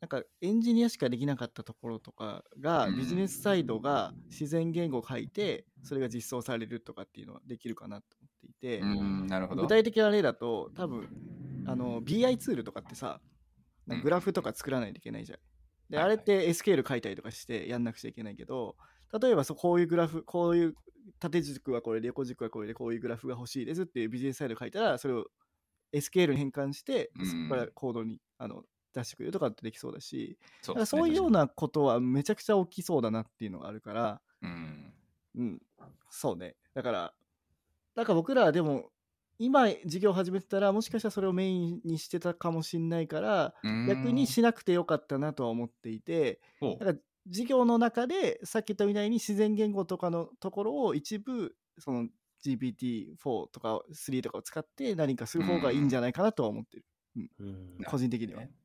[0.04, 9.62] なんかエンジニアしかできなかったところとかが、うんビジネスサイドが自然言語を書いて、それが実装されるとかっていうのはできるかなと思っていて、うんなるほど。
[9.62, 11.08] 具体的な例だと、多分
[11.66, 13.22] あの BI ツールとかってさ、
[14.02, 15.38] グラフとか作らないといけないじゃん。
[15.88, 18.76] で、あれって SQL 書いたりとかしてやんなくちゃいけないけど、
[19.18, 20.74] 例えばそうこういうグラフ、こういう
[21.18, 25.24] 縦軸はこれで、横軸はこれで、こういうグラフが欲しいですっていうビジネスサイド書いたら、それを
[25.94, 27.26] SQL に変換して、うん。
[27.26, 28.64] そこからコードにあの
[28.94, 34.92] 出してくれるとかってできそうだし、そだからそういうようなことはめちゃくちゃ起きそうだなっていうのがあるから、うん。
[35.36, 35.62] うん、
[36.10, 36.54] そうね。
[36.74, 37.14] だから、
[37.96, 38.90] なんか僕らはでも、
[39.38, 43.86] 今事業始めてたら、もしかしたらそれをメインにしてたかもしんないから、うん。
[43.88, 46.94] 逆にしなくてよかったなとは思っていて、だから
[47.26, 52.08] 事業の中で、さっき言ったみたいに自然言語とかのところを一部、その
[52.44, 53.16] GPT-4
[53.50, 56.84] とか3とかを使って何かする方がいいんじゃないかなとは思ってる。
[57.40, 57.78] うん。
[57.86, 58.40] 個人的には。
[58.40, 58.63] ねうん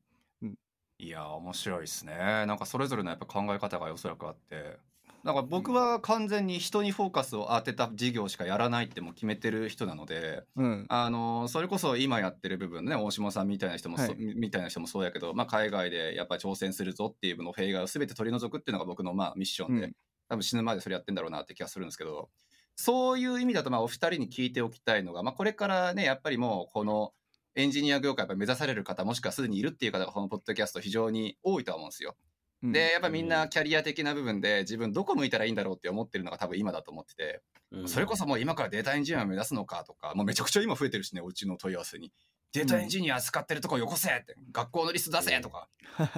[1.00, 2.14] いやー面白いですね。
[2.14, 4.78] なんかそれぞれのやっぱ考え方がおそらくあって。
[5.24, 10.86] なんか僕は完全に人にフォーカスを当てた事業しかやらないってもう決めてる人なのでうん。
[10.88, 14.16] あのそれこそ今やってる部分ね大島さんみたいな人もそ、はい。
[14.16, 19.92] みみたいな人もそうやけど、まあ、海外でやっぱり挑戦するぞっていうのの弊害を全て取り除くっていうのが僕のまあミッションで、うん。
[20.28, 22.30] 多分死ぬまでそれやってんだろうなって気がするんですけど
[22.76, 27.12] そういう意味だとまあお二人に聞いておきたいのが、まあ、これからねやっぱりもうこの
[27.54, 32.16] エンジニア業界やっぱ目指される方もしくはすでにいるっていう方がこのポッドキャスト非常に多いとは思うんですよ。
[32.62, 37.40] うんでやっぱみんなキャリア的な部分で自分どこ向いたらいいんだろうって思ってるのが多分今だと思ってて、
[37.72, 42.12] うんそれこそもう今からデータエンジニアを目指すのかとかもうめちゃくちゃ今増えてるしねうちの問い合わせに。
[42.52, 45.68] データエンジニア使ってるとこよこせって、学校のリスト出せとか、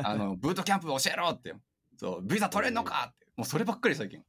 [0.03, 1.55] あのブートキャンプ教えろって
[1.99, 4.23] そうビザ取れんのかってもうそればっかり最近。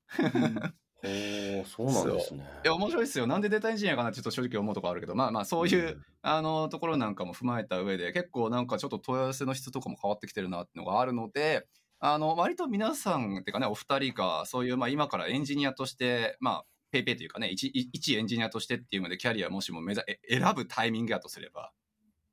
[1.04, 2.43] うんへーそうなんですね。
[2.64, 3.28] いや面白いですよ。
[3.28, 5.16] なんでデータエンジニアかなってちょっと正直思うところあるけど。
[5.16, 11.68] まあまあそういう、あのところなんかも踏まえた上で結構なんかちょっと問い合わせの質とかも変わってきてるなっていうのがあるので
[11.99, 21.72] あの割と皆さんっていうかねお二人がそういうまあ今からエンジニアとしてまあペイペイというかね一一エンジニアとしてっていうのでキャリアもしも目指え選ぶタイミングやとすれば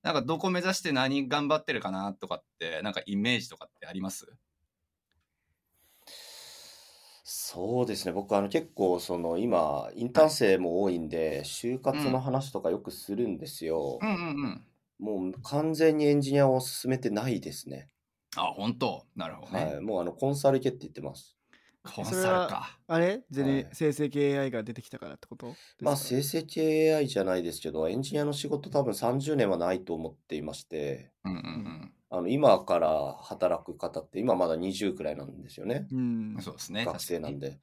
[0.02, 4.32] なんかどこ目指して何頑張ってるかなとかって、なんかイメージとかってあります？
[7.32, 8.12] そうですね。
[8.12, 14.00] 僕、あの、結構、その、今、インターン生も多いんで、就活の話とかよくするんですよ。
[14.02, 14.66] うんうんうん。
[14.98, 17.88] もう完全にエンジニアを進めてないですね。
[18.36, 19.64] あ、本当なるほどね。
[19.64, 19.80] はい。
[19.80, 21.38] もう、あの、コンサル系って言ってます。
[21.82, 22.78] コンサルか。
[22.86, 23.22] あれ？
[23.30, 25.54] ゼネ、はい生成系 AI が出てきたからってこと？
[25.80, 35.86] まあ、か生成系 AI じゃないですけど、エンジニアの仕事多分30年はないと思っていまして、うんうんあの、今から働く方って、今まだ20くらいなんですよね。
[35.90, 36.42] うんうん。
[36.42, 36.84] そうですね。
[36.84, 37.50] 学生なんで。
[37.50, 37.58] で。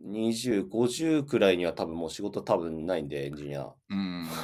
[0.00, 3.74] 20、50くらいには多分もう仕事多分ないんで、エンジニア。
[3.88, 4.28] うん。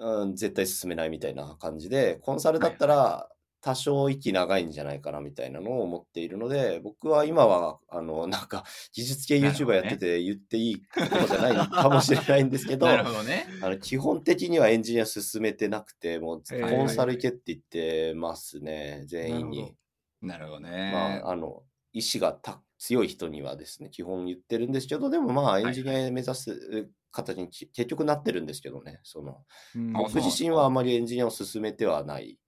[0.00, 3.28] うん、絶対進めないみたいな感じで、コンサルだったら
[3.62, 13.46] 多少息長いんじゃないかなみたいなのを思っているので、僕は今は、あの、なんか、技術系 YouTuber やってて言っていいことじゃないかもしれないんですけど、なるほどね。
[13.62, 19.76] あの基本的にはエンジニア進めてなくて、もうコンサル系って言ってますね、全員に。
[20.20, 20.90] なるほどね。
[20.92, 29.44] まあ、あの、意志がた強い人にはですね、基本言ってるんですけど、でもまあ、エンジニア目指す形にき結局なってるんですけどね、その、
[29.92, 32.38] 僕自身はあまりエンジニアを進めてはない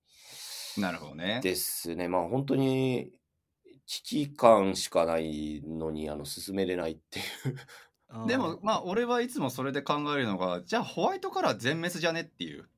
[0.79, 1.41] なるほどね。
[1.43, 2.09] ですね。
[2.09, 3.13] まあ、本当に
[3.87, 8.27] 危機感しかないのに、あの、進めれないっていう。
[8.27, 12.69] でも、まあ、俺はいつもそれで考えるのが、じゃあホワイトカラー全滅じゃねっていう。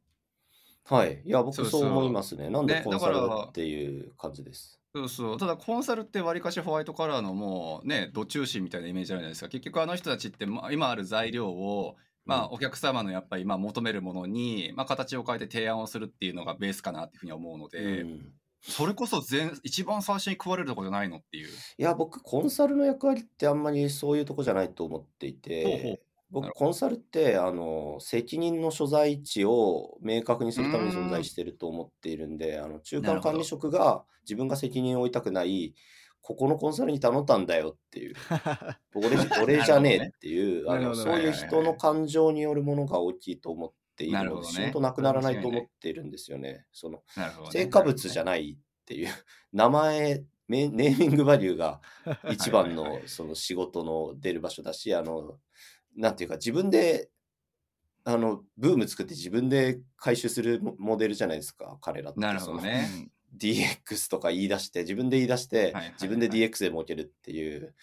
[0.85, 1.21] はい。
[1.25, 2.49] いや、僕そう思いますね。
[2.49, 3.19] なんでねコンサル
[3.49, 4.81] っていう感じです。
[4.95, 5.39] そうそう。
[5.39, 9.49] ただ、コンサルってわりかしホワイトカラーのもうね、ど中心みたいなイメージあるじゃないですか。
[9.49, 18.33] 結局あの人たちって、まあ、今ある材料を、まあ、お客様のやっぱり、まあ、求めるものに、まあ、形を変えて提案をするっていうのがベースかなっていうふうに思うので、うん。
[18.61, 21.49] それこそ全、一番最初に食われるとこじゃないのっていう。
[21.79, 25.97] いや、僕、コンサルの役割ってあんまりそういうとこじゃないと思っていほうほう。
[25.97, 35.75] て、僕、コンサルって、あの、責任の所在地を明確にするために存在してると思っているんで、あの、中間管理職が自分が責任を負いたくない、
[36.27, 38.17] ここのコンサルに頼んだんだよっていう、
[38.97, 46.67] 俺じ俺じゃねえっていう、あの、そういう人の感情によるものが大きいと思っているので、仕事なくならないと思っているんですよね。
[46.73, 47.31] その、ね。
[47.53, 49.09] 成果物じゃないっていう、
[49.53, 51.81] 名前、メネーミングバリューが
[52.33, 55.39] 一番のその仕事の出る場所だし、あの、
[55.97, 57.09] なんていうか自分で、
[58.03, 62.19] あの、ブーム作って自分で回収するモモデルじゃないですか、彼らって。
[62.19, 67.75] なるほどね DX とか言い出して、自分で言い出して自分で DX で儲けるっていう。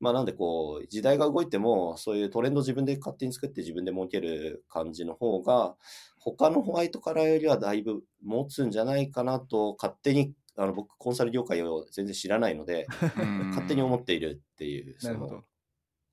[0.00, 5.76] まあなんでこう、時代が動いても、そういうトレンド自分で勝手に作って自分で儲ける感じの方が、
[6.18, 12.86] 他のホワイトカラーよりはだいぶ持つんじゃないかなと、勝手に、あの僕コンサル業界を全然知らないので、
[13.50, 15.44] 勝手に思っているっていう、その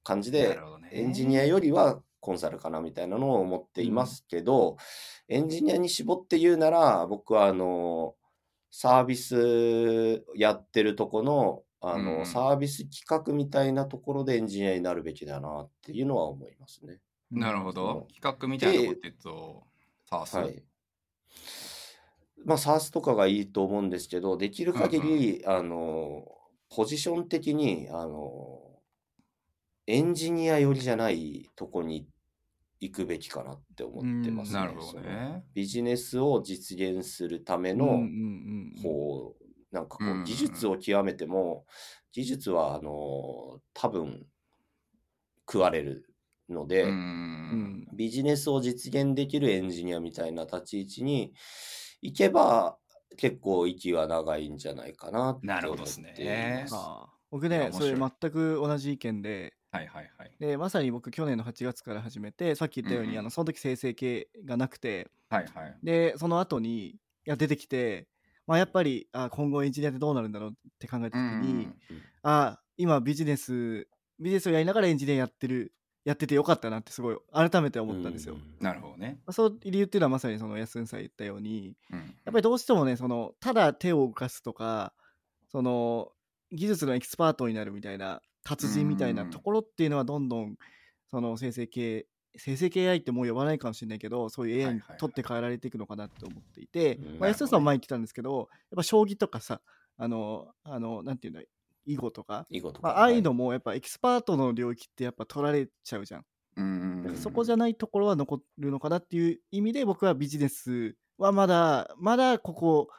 [0.03, 0.59] 感じなで
[0.91, 4.77] エンジニアよりはコンサルかなみたいなのを思っていますけど、
[5.27, 8.15] エンジニアに絞って言うなら、僕はあの、
[8.71, 16.99] サービスやってるとこの、あの、うんサービス企画みたいなところでエンジニアになるべきだなっていうのは思いますね。
[17.31, 18.07] なるほど。
[18.13, 19.63] 企画みたいなことって言うと、
[20.09, 20.37] サース？
[20.37, 20.63] はい。
[22.45, 26.25] まあ、SARS とかがいいと思うんですけど、できる限り、あの、
[26.69, 28.61] ポジション的に、あの、
[29.87, 32.05] エンジニア寄りじゃないとこに行
[32.87, 34.59] くべきかなって思ってますね。
[34.59, 35.43] なるほどね。
[35.53, 41.65] ビジネスを実現するためうんうんの、うんこう、なんかこう技術を極めても、
[42.13, 44.25] 技術は、あの、多分、
[45.45, 46.05] 食われる
[46.47, 46.85] ので、
[47.93, 51.33] ビジネスを実現できるエンジニアみたいな立ち位置に
[52.01, 52.77] 行けば、
[53.17, 56.75] 結構息は長いんじゃないかなってなるほど思っですねています。
[56.75, 60.31] ああ僕いやねそ面白いれ全く同じ意見ではいはいはい。
[60.39, 65.77] でまさに僕去年の8月から始めてさっき言ったように、うんうんあのその時生成系がなくてはいはい。
[65.83, 66.95] でその後にい
[67.25, 68.07] や出てきて、
[68.47, 71.75] まあ、やっぱりあ今後エンジニアってどうなるんだろうって考えた時に、うん
[72.23, 73.87] あ今ビジネス
[74.19, 75.73] ビジネスをやりながらエンジニアやってる
[76.05, 78.35] やっててよかったなってすごい改めて思ったんですよ。
[78.35, 79.19] うなるほどね。
[79.25, 81.99] まあそういう理由っていうのはまさにその安んさん言ったようにうん。
[81.99, 84.93] やっぱりどうしてもねそのただ手を動かすとか
[85.51, 86.11] その
[86.51, 90.55] 技術のエキスパートになるみたいな達人みたいなところっていうのはどんどん
[91.09, 92.05] その生成系
[92.37, 99.61] 生成系 AI ってもう呼ばないかもしれないけどそういう AI に取って変えられていくのかなって思っていて、うんまあ、安田さんも前言ってたんですけどやっぱ将棋とかさ
[99.97, 101.41] あのあのなんていうんだ
[101.85, 102.87] 囲碁とか、囲碁とか。
[102.89, 106.25] まあ、ああいうのもやっぱエキスパートの領域ってやっぱ取られちゃうじゃん。
[106.57, 107.17] うんうん。
[107.17, 112.89] そこじゃないところは残るのかなっていう意味で僕はビジネスはまだまだここ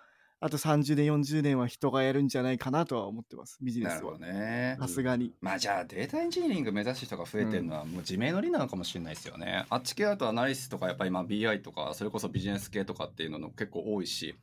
[0.42, 3.58] あと30年40年は人がやるんじゃないかなとは思ってます。
[3.60, 4.18] ビジネスは。
[4.18, 4.76] ね。
[4.80, 5.34] さすがに。
[5.42, 9.66] まあじゃあデータエンジニアリング目指す人が増えてるのはもう自明の理なのかもしれないですよね。
[9.68, 14.34] あっち系だとアナリストとかやっぱり今 BI とかそれこそビジネス系とかっていうのの結構多いし、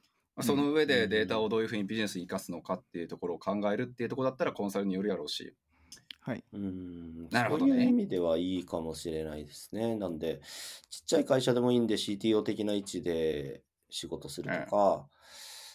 [0.41, 5.55] その上でデータをどういうふうにビジネスに生かすのかっていうところを考えるっていうところだったらコンサルによるやろうし。
[6.21, 6.43] はい。
[6.53, 7.29] うん。
[7.29, 7.71] なるほどね。
[7.71, 9.95] そういう意味ではいいかもしれないですね。
[9.95, 10.41] なんで、
[10.89, 15.07] ちっちゃい会社でもいいんで CTO 的な位置で仕事するとか、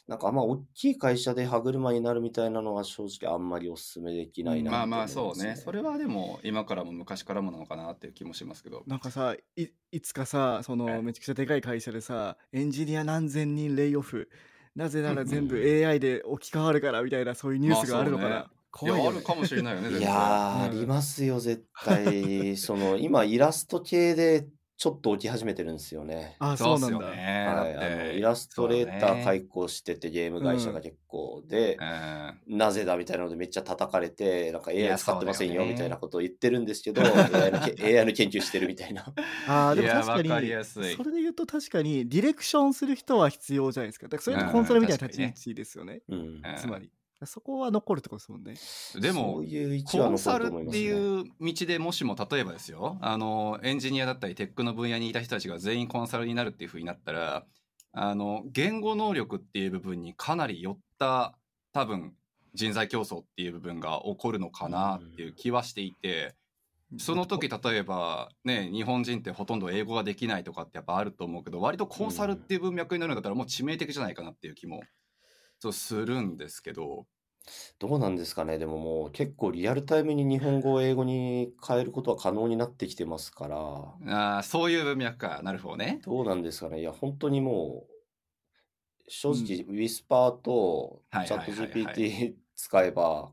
[0.09, 5.57] なんかあんま大きい会社で歯車になるみたいなのは正直あんまりお勧めできないなまあまあますそうね。
[5.57, 8.82] それはでも今からも昔からもなのかなっていう気もしますけど。
[8.86, 14.28] なんかさいいつかさそのはいめちゃくちゃでかい会社でさエンジニア何千人レイオフ
[14.74, 19.98] なぜなら全部うん AI で置き換わるからみたいなそういうニュースがあるのかな、いよ、ね、いやあるかもしれないよね。
[19.98, 22.57] いやー、うんありますよ、絶対。
[22.57, 24.48] その、今、イラスト系で
[24.83, 26.35] ちょっと起き始めてるんですよね。
[26.41, 27.07] あそそううなんだ。
[27.07, 39.05] はい、あのイラストレーター開講しててゲーム会社が結構で、うんなぜだみたいなのでめっちゃ叩かれて、なんか AI 使ってませんよみたいなことを言ってるんですけど、AI のけ AI の研究してるみたいな。
[39.47, 40.97] あーでもいや確かにわかりやすい。
[40.97, 44.09] それで言うと確かにディレクションする人は必要じゃないですか。
[44.09, 46.18] だからそれとコンサルみたいな立ち位置ですよね、うん。
[46.18, 46.43] うん。
[46.57, 46.91] つまり
[47.26, 48.54] そこは残るってことですもんね。
[49.00, 52.98] でもそういう位置はコンサルっていう道でもしも例えばですよ。
[53.00, 57.44] あのエンジニアだったりテックの分野にいた人たちが全員コンサルになるっていうふうになったら
[57.92, 61.34] あの言語能力っていう部分にかなり寄った
[61.72, 62.14] 多分
[62.54, 66.34] 人材競争っていう部分が起こるのかなっていう気はしていて
[66.98, 74.82] その時例えばね日本人ってほとんど英語ができないとかってやっぱあると思うけど割とコンサルっていう文脈になるんだったらもう致命的じゃないかなっていう気も
[75.58, 77.06] そうするんですけど。
[77.78, 78.59] どうなんですかね。
[78.59, 85.40] でももう結構リアルタイムに日本語を英語に変えることは可能になってきてますから、ああ、そういう文脈か。
[85.43, 86.01] なるほどね。
[86.05, 86.80] どうなんですかね。
[86.80, 87.93] いや、本当にもう、
[89.09, 93.32] 正直、ウィスパーとチャットはいはいはいはい GPT 使えば、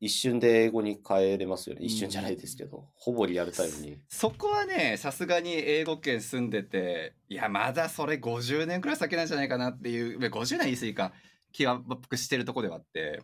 [0.00, 1.80] 一瞬で英語に変えれますよね。
[1.80, 3.98] うん一瞬じゃないですけど、ほぼリアルタイムに。
[4.08, 11.12] そこはね、さすがに英語圏住んでて、いや、まだそれ50年くらい先なんじゃないかなっていう、まあ50年言い過ぎか、
[11.52, 13.20] 気は僕してるとこではあって、はい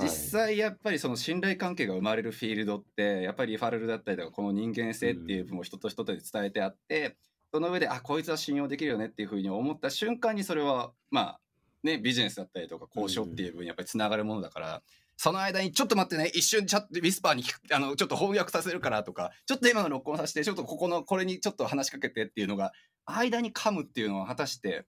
[0.00, 7.16] 実際やっぱりその信頼関係が生まれるフィールドって、やっぱりリファレルだったりとか、この人間性っていう部分を人と人とで伝えてあって、
[7.52, 11.40] その上で、あ、こいつは信用できるよねっていうふうに思った瞬間にそれは、まあ、
[11.82, 14.82] ね、ビジネスだったりとか交渉っていう部分にやっぱりつながるものだから、
[15.18, 22.72] その間にちょっと待ってね、一瞬チャット、ウィスパーにあの、ちょっと翻訳させるからとか、ちょっと今の録音させて、ちょっとここの、これにちょっと話しかけてっていうのが、
[23.04, 24.86] 間に噛むっていうのは果たして、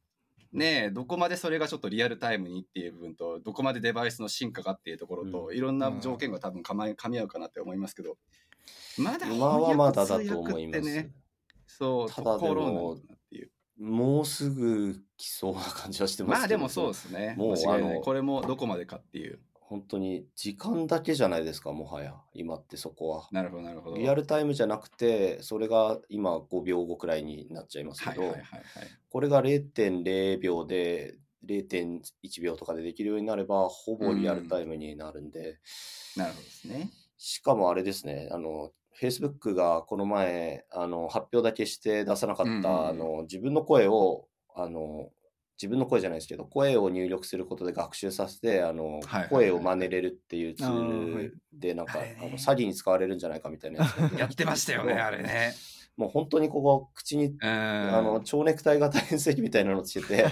[0.54, 8.16] ねえ、どこまでそれがちょっとリアルタイムにっていう部分と、どこまでデバイスの進化かっていうところと、いろんな条件が多分かま噛み合うかなって思いますけど、
[8.96, 11.10] まだ今はまだだ翻と思います。
[11.66, 12.96] そう、ただでも。
[13.76, 17.34] もうすぐ来そうな感じはしてますけどまあでもそうですね。
[17.36, 19.40] もうあのこれもどこまでかっていう。
[19.66, 23.28] 本当に時間だけじゃないですか、もはや、今ってそこは。
[23.32, 23.96] なるほど、なるほど。
[23.96, 28.64] リアルタイムじゃなくて、それが今5秒後くらいになっちゃいますけど、はいはいはいはい。
[29.08, 35.58] これが0.0秒で、0.1秒とかでできるようになれば、ほぼリアルタイムになるんで、
[36.16, 36.90] なるほどですね。
[37.16, 45.10] しかもあれですね、あの、Facebook がこの前、あの、発表だけして出さなかった、うんうんうんあの、自分の声を、あの、
[45.56, 49.00] 自分の声じゃないですけど、声を入力することで学習させて、あの、
[49.30, 55.22] 声を真似れるっていうツあールで、なんか、あの詐欺に使われるんじゃないかみたいなやつ やってましたよね、あれね。
[55.24, 55.54] ね。
[55.96, 57.38] もう本当にここ、口に、うん。
[57.42, 60.26] あの、蝶ネクタイ型変声機みたいなのつけて、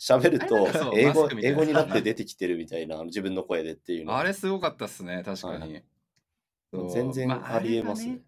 [0.00, 4.16] 喋ると英語英語になって出てきてるみたいな、自分の声でっていうの。
[4.16, 5.82] あれすごかったっすね、確かはに。
[6.72, 8.18] 全然まありえますね。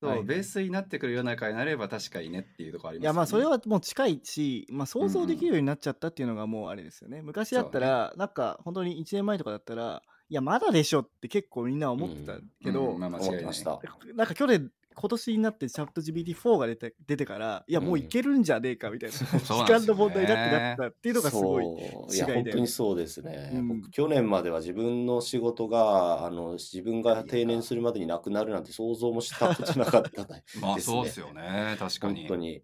[0.00, 7.22] そう、はいベースになってくる世の中になれば確かにねっていうところありますいやまあそれは、はもう近いし、まあ、想像できるようになっちゃったっていうのがもうあれですよね。
[7.22, 13.00] 昔だったら、なんか本当に1年前とかだったら、いやまだでしょって結構みんな思ってたけど、うん。
[13.00, 13.28] まあ間違いない。
[13.28, 13.80] 思ってました。
[14.14, 14.70] なんか去年、
[15.00, 21.64] 今年になってチャット GPT4 が出て出てから、いやもういけるんじゃねえかみたいな、 うなんですよね間の問題だってなったっていうのがすごい。
[21.64, 22.14] そう。
[22.14, 22.42] いや違いだよね。
[22.42, 23.68] 本当にそうですね、うん。
[23.80, 30.44] 僕去年までは自分の仕事があの自分が定年するまでになくなるなんて想像もしたことなかったね。
[30.60, 32.20] まあそうですよね、確かに。
[32.20, 32.62] 本当に。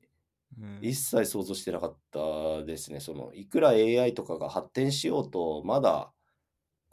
[0.61, 0.79] うん。
[0.83, 3.01] 一切想像してなかったですね。
[3.01, 6.13] そのいくら AI とかが発展しようとまだ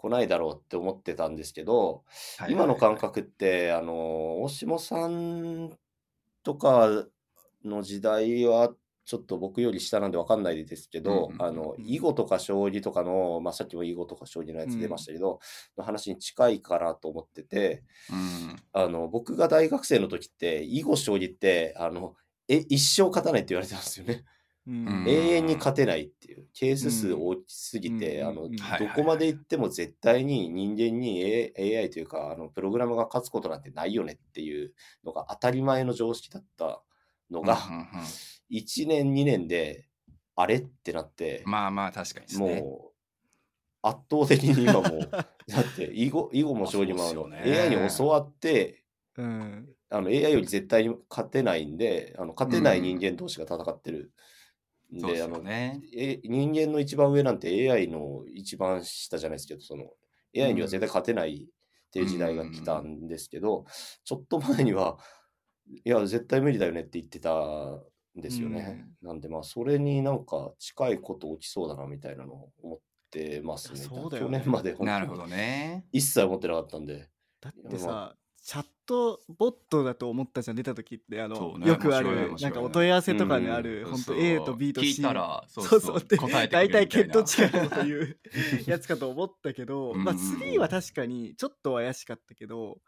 [0.04, 2.04] 来ないだろうって思ってたんですけど、
[2.38, 5.72] はい今の感覚ってあの大下さん
[6.44, 7.06] とか
[7.64, 8.74] の時代は
[9.06, 15.40] ちょっと僕より下なんで分かんないですけど、うんうんうんあの囲碁とか将棋とかの、まあ、さっきも囲碁とか将棋のやつ出ましたけど、
[15.78, 18.56] の話に近いかなと思っててうん。
[18.74, 22.16] あの僕が大学生の時って囲碁将棋ってあの
[22.50, 24.26] え一生勝たないって言われてますよね。
[24.68, 25.06] うん。
[25.08, 27.28] 永遠に勝てないっていう、ケース数うん。
[27.28, 28.50] 大きすぎて、あの、ど
[28.96, 36.82] こまで行っても絶対に人間に A- AI というか、あの、プログラムが勝つことなんてないよねっていうのが当たり前の常識だった
[37.30, 37.88] のが、うんうんうん。
[38.52, 39.88] 1年、2年で、
[40.36, 42.62] あれってなって、まあまあ確かにですね。
[42.62, 42.94] もう、
[43.82, 45.28] 圧倒的に今もう、 だ
[45.62, 47.44] って囲碁、囲碁も将棋もあのね。
[47.46, 48.84] AI に教わって、
[49.18, 49.70] うん。
[49.90, 53.98] あの AI より絶対に勝てないんで、あの勝てない人間同士が戦ってる。
[54.00, 54.08] んで、
[55.00, 55.82] そうですあのよね。
[55.96, 59.86] え人間の一番上なんて AI の一番下じゃないですけど、その
[60.36, 63.66] AI には絶対勝てないっていう時代が来たんですけど、
[64.04, 64.98] ちょっと前には、
[65.86, 67.82] いや、絶対無理だよねって言ってたん
[68.16, 68.86] ですよね。
[69.02, 72.80] なんで、まあ、それになんか近いこと起きそうだなみたいなのを思っ
[73.12, 73.80] てますね。
[73.80, 75.86] そうだよね去年まで本当になるほどね。
[75.92, 77.10] 一切思ってなかったんで。
[77.42, 87.08] だってさ、チャットボットだと思ったじゃん出た時ってあの、ねよくあるないんかお問い合わせとかにあうんる、本当 A と B と C 聞いたら、そうそそううそうで答えてくれ大体るみたいな。
[87.08, 88.18] 血糖値がという
[88.68, 90.26] やつかと思ったけど、まあうんうん。
[90.34, 92.80] うん3は確かにちょっと怪しかったけど、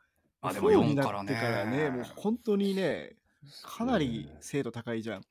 [0.42, 3.16] あでも4に4なからねってからね、もう本当にね、
[3.64, 5.22] かなり精度高いじゃん。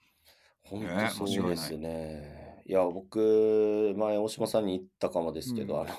[0.63, 2.63] 本ね当そうですね。
[2.67, 5.81] いや、僕、前、大島さんに言ったかもですけど、うん。
[5.83, 5.91] あの、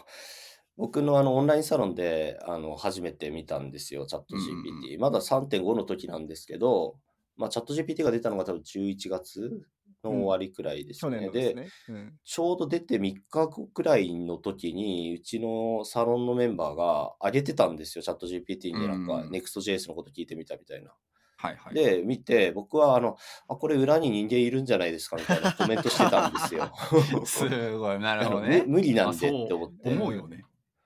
[0.78, 5.00] 僕のあのオンラインサロンであの初めて見たんですよ、チャットうん GPT。
[5.00, 6.98] まだ3.5の時なんですけど、
[7.38, 9.52] まあ、チャット GPT が出たのが多分11月
[10.04, 11.18] の終わりくらいです去ね。
[11.18, 11.68] 年のですね。
[11.90, 13.00] うんちょうど出て3
[13.30, 20.92] 日後くらいの時に、うちのサロンのメンバーが上げてたんですよ、チャット GPT になんかうん Next.js のこと聞いてみたみたいな。
[21.38, 21.74] はいはい。
[21.74, 23.18] で、見て、僕はあの、
[23.48, 26.72] あ、これ裏に人間いるんじゃないですかみたいなコメントしてたんですよ。
[27.26, 28.64] すごい、なるほどね。
[28.66, 29.90] む無理なんでって思って。
[29.90, 30.45] 思うよね。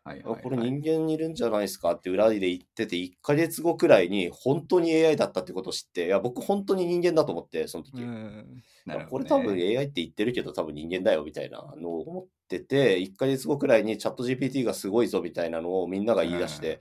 [0.09, 8.01] はいはいはいあこれ人間いるんじゃないですかって裏で言ってて、1ヶ月後くらいに本当に AI だったってことを知って、いや、僕本当に人間だと思って、その時。
[8.01, 16.79] ねこれ多分 AI って言ってるけど多分人間だよみたいなのを思ってて、1ヶ月後くらいにチャット GPT がすごいぞみたいなのをみんなが言い出して、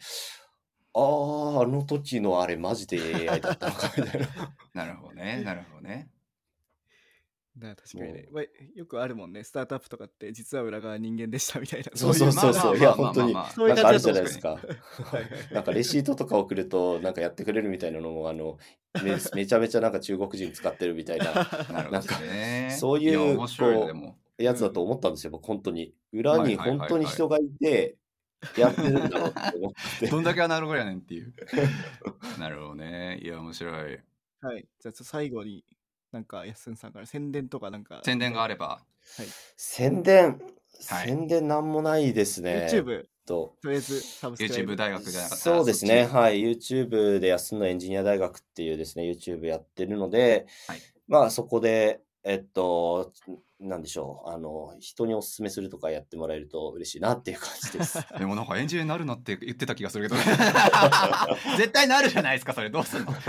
[0.94, 4.28] ああ、あの時のあれマジで AI だったのかみたいな。
[4.72, 5.42] なるほどね。
[5.44, 6.08] なるほどね。
[7.58, 8.44] だ確かにね、まあ、
[8.74, 11.90] よくあるもんね、スタートアップとかって実は裏側人間でしたみたいな。
[11.94, 12.78] そうそうそうそう。
[12.78, 13.34] いや、本当に。
[13.34, 13.44] なん
[13.76, 14.58] かあるじゃないですか。
[15.52, 18.58] なんかレシートとか送ると、なんかやってくれるみたいなのも、あの、
[19.02, 22.74] めめちゃめちゃなんか中国人使ってるみたいな なるほどなんかね。
[22.78, 24.42] そういうこう。
[24.42, 25.94] やつだと思ったんですよ、僕、本当に。
[26.12, 27.96] 裏に本当に人がいて、
[28.56, 30.06] やってるんだろうって思って。
[30.08, 31.34] どんだけアナログやねんっていう。
[32.38, 33.18] なるほどね。
[33.22, 33.98] いや、面白い。
[34.40, 34.68] はい。
[34.78, 35.64] じゃあ最後に、
[36.12, 38.00] なんか、やっすんさんから宣伝とかなんか。
[38.04, 38.66] 宣伝があれば。
[39.16, 39.26] はい。
[39.56, 40.38] 宣伝、はい
[40.80, 42.68] 宣伝なんもないですね。
[42.70, 46.06] YouTube、ととりあえずサブスク YouTube 大学じゃなかったそうですね。
[46.06, 46.40] はい。
[46.40, 53.10] YouTube で安野エンジニア大学っていうですね、YouTube やってるので、はいまあそこで、えっと、
[53.58, 54.28] なんでしょう。
[54.28, 58.06] あの、人にお勧めするとかやってもらえると嬉しいなっていう感じです。
[58.18, 60.20] でもなんかエンジニアになるなって言ってた気がするけど
[61.56, 63.22] 絶対なるじゃないですかそれどうすんのまあ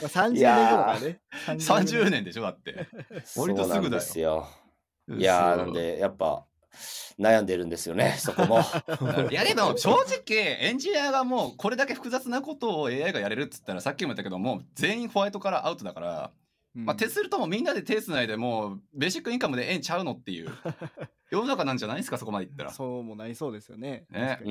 [0.00, 1.20] 30年いやー後ね。
[1.46, 2.88] 30年でしょだって
[3.36, 4.48] 割とすぐだよそうなんですよ。
[5.10, 6.44] いやー、なんで、やっぱ、
[7.20, 8.64] 悩んでるんですよね、 そこも。
[9.30, 16.47] いやけど正直エンジニアがもうこれだけ複雑なことを AI がやれるっつったらさっきも言ったけどもう全員ホワイトからアウトだから、うん
[16.84, 20.48] まあ、手するともみんなで手つないでもうベーシックインカムでええんちゃうのっていう。
[21.30, 22.70] 世の中なんじゃないですかそこまでいったら。
[22.70, 24.06] そうもなりそうですよね。
[24.10, 24.40] ね。
[24.42, 24.50] う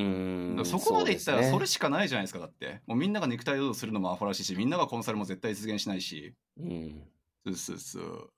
[0.61, 0.65] ん。
[0.65, 2.39] そこまでいったらそれししかないじゃないですか。
[2.39, 6.35] だってもうみんなが肉体労働するのもアホらしいしみんながコンサルも絶対実現しないし。
[6.57, 7.07] うん。
[7.45, 8.29] そうそうそう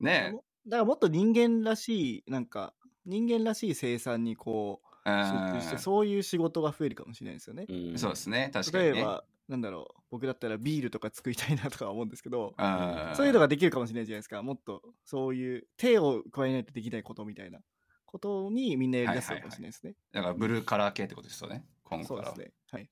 [0.00, 0.32] ね。
[0.66, 2.74] だからもっと人間らしい、なんか、
[3.06, 7.66] 人間らしい生産にこう、え集中して、そういう仕事が増えるかもしれないですよね。
[7.68, 7.98] うん。
[7.98, 8.50] そうですね。
[8.52, 8.92] 確かにね。
[8.92, 14.42] 例えば、なんだろう、僕だったらビールとか作りたいなとか思うんですけど、うんそういうのができるかもしれないじゃないですか。
[14.42, 17.60] もっと、そういう手を加えないとできないことみたいな
[18.04, 19.94] ことにみんなやりだすかもしれないですね。
[20.12, 22.52] だからブルーカラー系ってことですよね今後からそうですね。
[22.70, 22.90] はい。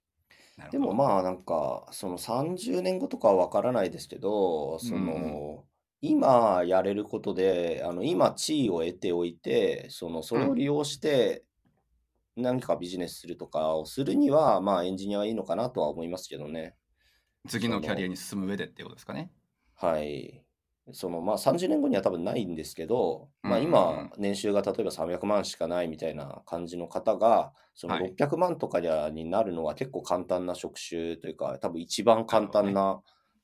[0.70, 5.64] でもまあなんか、その30年後とかはわからないですけど、その、
[6.00, 11.44] 今やれることで、あの、今地位を得ておいて、その、それを利用して、
[12.36, 16.76] 何かビジネスするとかをするには、まあエンジニアはいいのかなとは思いますけどね。
[17.48, 19.32] 次のキャリアに進む上でっていうことですかね。
[19.74, 20.42] はい。
[20.92, 28.06] そのまあ30年後には多分ないんですけど、まあ今年収が例えば300万しかないみたいな感じの方が、そのはい。
[28.06, 28.80] 600万とか
[29.10, 33.02] になるのは結構簡単な職種というか、多分一番簡単な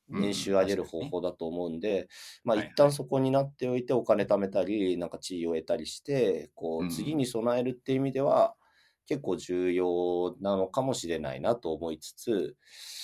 [0.08, 2.08] うん年収上げる方法だと思うんで、
[2.44, 8.54] まあ一旦そこになっておいてお金貯めたり、なんか地位を得たりして、こうんう次に備えるっていう意味では、
[9.06, 12.56] 結構重要なのかもしれないなと思いつつ、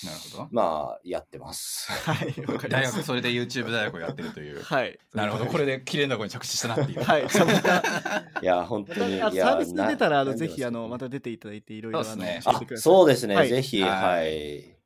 [0.05, 0.49] なるほど。
[0.53, 1.91] まあ、やってます。
[1.91, 4.63] はい、わかり大学それで YouTube 大学をやってるという。
[4.63, 4.99] はい。
[5.13, 5.47] なるほど。
[5.47, 7.03] これで綺麗なところに着地したなっていう。
[7.03, 7.23] はい。
[8.43, 9.19] いや、本当に。
[9.19, 12.83] サービスで出たら、あの、なぜひ、あの、また出ていただいて、いろいろ、そうですねああの教えてください。
[12.83, 14.78] そうですね、はいぜひ、ははいい。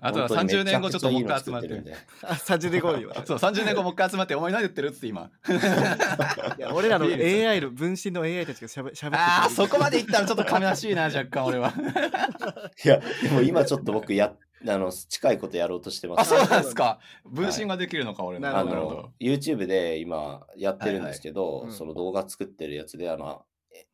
[0.00, 1.68] あとは本当に30年後ちょっともう一回集まって。
[1.68, 3.14] るんであ、 30年後には。
[3.26, 5.30] そう、30年後もう一回集まって、お前何言ってるっつって今。
[6.58, 11.72] いや俺らの AI の分身の AI たちがしゃべしゃべってああ、そこまでいったらちょっと悲しいな、若干俺は。
[12.84, 14.34] いや、でも今ちょっと僕や、
[14.66, 16.30] あの、近いことやろうとしてまあ、す。
[16.30, 16.98] そうなんですか。
[17.24, 18.50] 分身ができるのか、俺の。
[18.50, 23.49] なあるほどの、YouTube で今やってるんですけど、その動画作ってるやつで、あの、え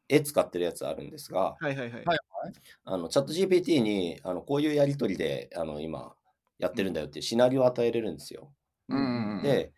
[0.09, 2.05] 絵使ってるやつあるんですが、はいはいはい。
[2.05, 2.18] はい
[2.84, 6.14] あの、チャット GPT に、あの、こういうやりとりで、あの、今、
[6.59, 8.53] やってるんだよっていうシナリオを与えれるんですよ。
[8.89, 9.43] うんうんうん。
[9.43, 9.72] で、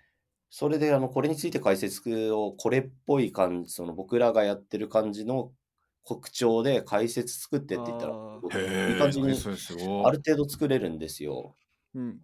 [0.51, 5.53] それで、あの、これについて解説を、これっぽい感じ、その僕らがやってる感じの
[6.05, 8.15] 口調で解説作ってって言ったら。
[8.89, 9.33] いい感じに
[10.05, 11.57] ある程度作れるんですよ。
[11.95, 12.21] うん。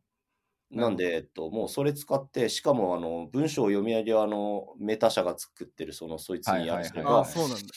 [0.75, 7.75] なんで、えっと、もうそれ使って、しかも、あの、文章を読み上げは、あの、メタ社が作ってる、その、そいつにやらせれはいば、あ、そうなんだ。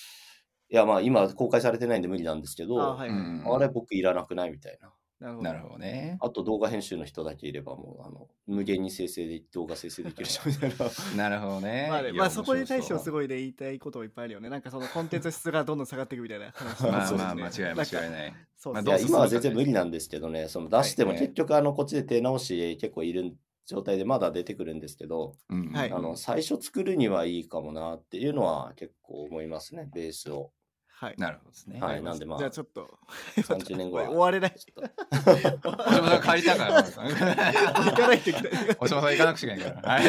[0.70, 3.20] いや、まあ、今、公開されてないんで無理なんですけど、あ、はいはい。
[3.20, 4.52] うんあれ、僕いらなくない？
[4.52, 4.94] みたいな。
[5.20, 5.44] なるほど。
[5.44, 6.18] なるほどね。
[6.22, 10.76] あと、動画編集の人だけいれば、もう、あの、無限に生成で、動画生成できるじゃん、みたいな。
[11.18, 11.88] なるほどね。
[11.90, 14.50] まあね、まあそこに対してはすごいね、言いたいこともいっぱいあるよね。
[14.50, 18.32] なんかそのコンテンツ質がどんどん下がっていくみたいな話そうまあそうですねまあ、間違いない間違いない。
[18.32, 30.52] まあそうですねいや、どう進むかね今は全然無理なんですけどね、その出しても結局、あの、こっちで手直し結構いる状態でまだ出てくるんですけど、あの、最初作るにはいいかもなっていうのは結構思いますね、ベースを。
[31.00, 31.16] はい。
[31.20, 31.80] なるほどですね。
[31.80, 32.90] はい、なんでまあじゃあ、ちょっと、
[33.36, 34.06] 30年後は。
[34.10, 34.56] 終われない。
[34.58, 36.84] ちょっとおしまさん帰りたから。
[36.84, 38.52] 行かないといけない。
[38.80, 39.94] おしまさん行かなくちゃいけないから。
[39.94, 40.04] はい。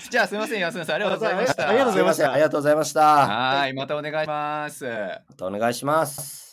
[0.10, 1.68] じゃあすみません、安田さん、ありがとうございました。
[1.68, 3.26] ありがとうございましたありがとうございました。
[3.26, 4.84] はい、またお願いします。
[4.84, 6.44] またお願いします。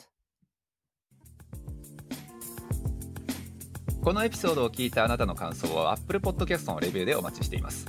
[4.04, 7.86] このエピソードを聞いたあなたの感想を Apple Podcast のレビューでお待ちしています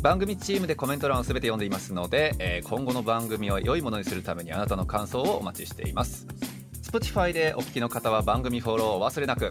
[0.00, 6.26] 番組チームでコメント欄をすべて読んでいますので、えー今後の番組を良いものにするためにあなたの感想をお待ちしています。
[6.82, 9.50] Spotify でお聞きの方は番組フォローを忘れなく。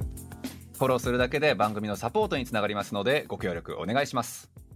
[0.78, 4.66] フォローするだけで番組のサポートにつながりますのでご協力お願いします。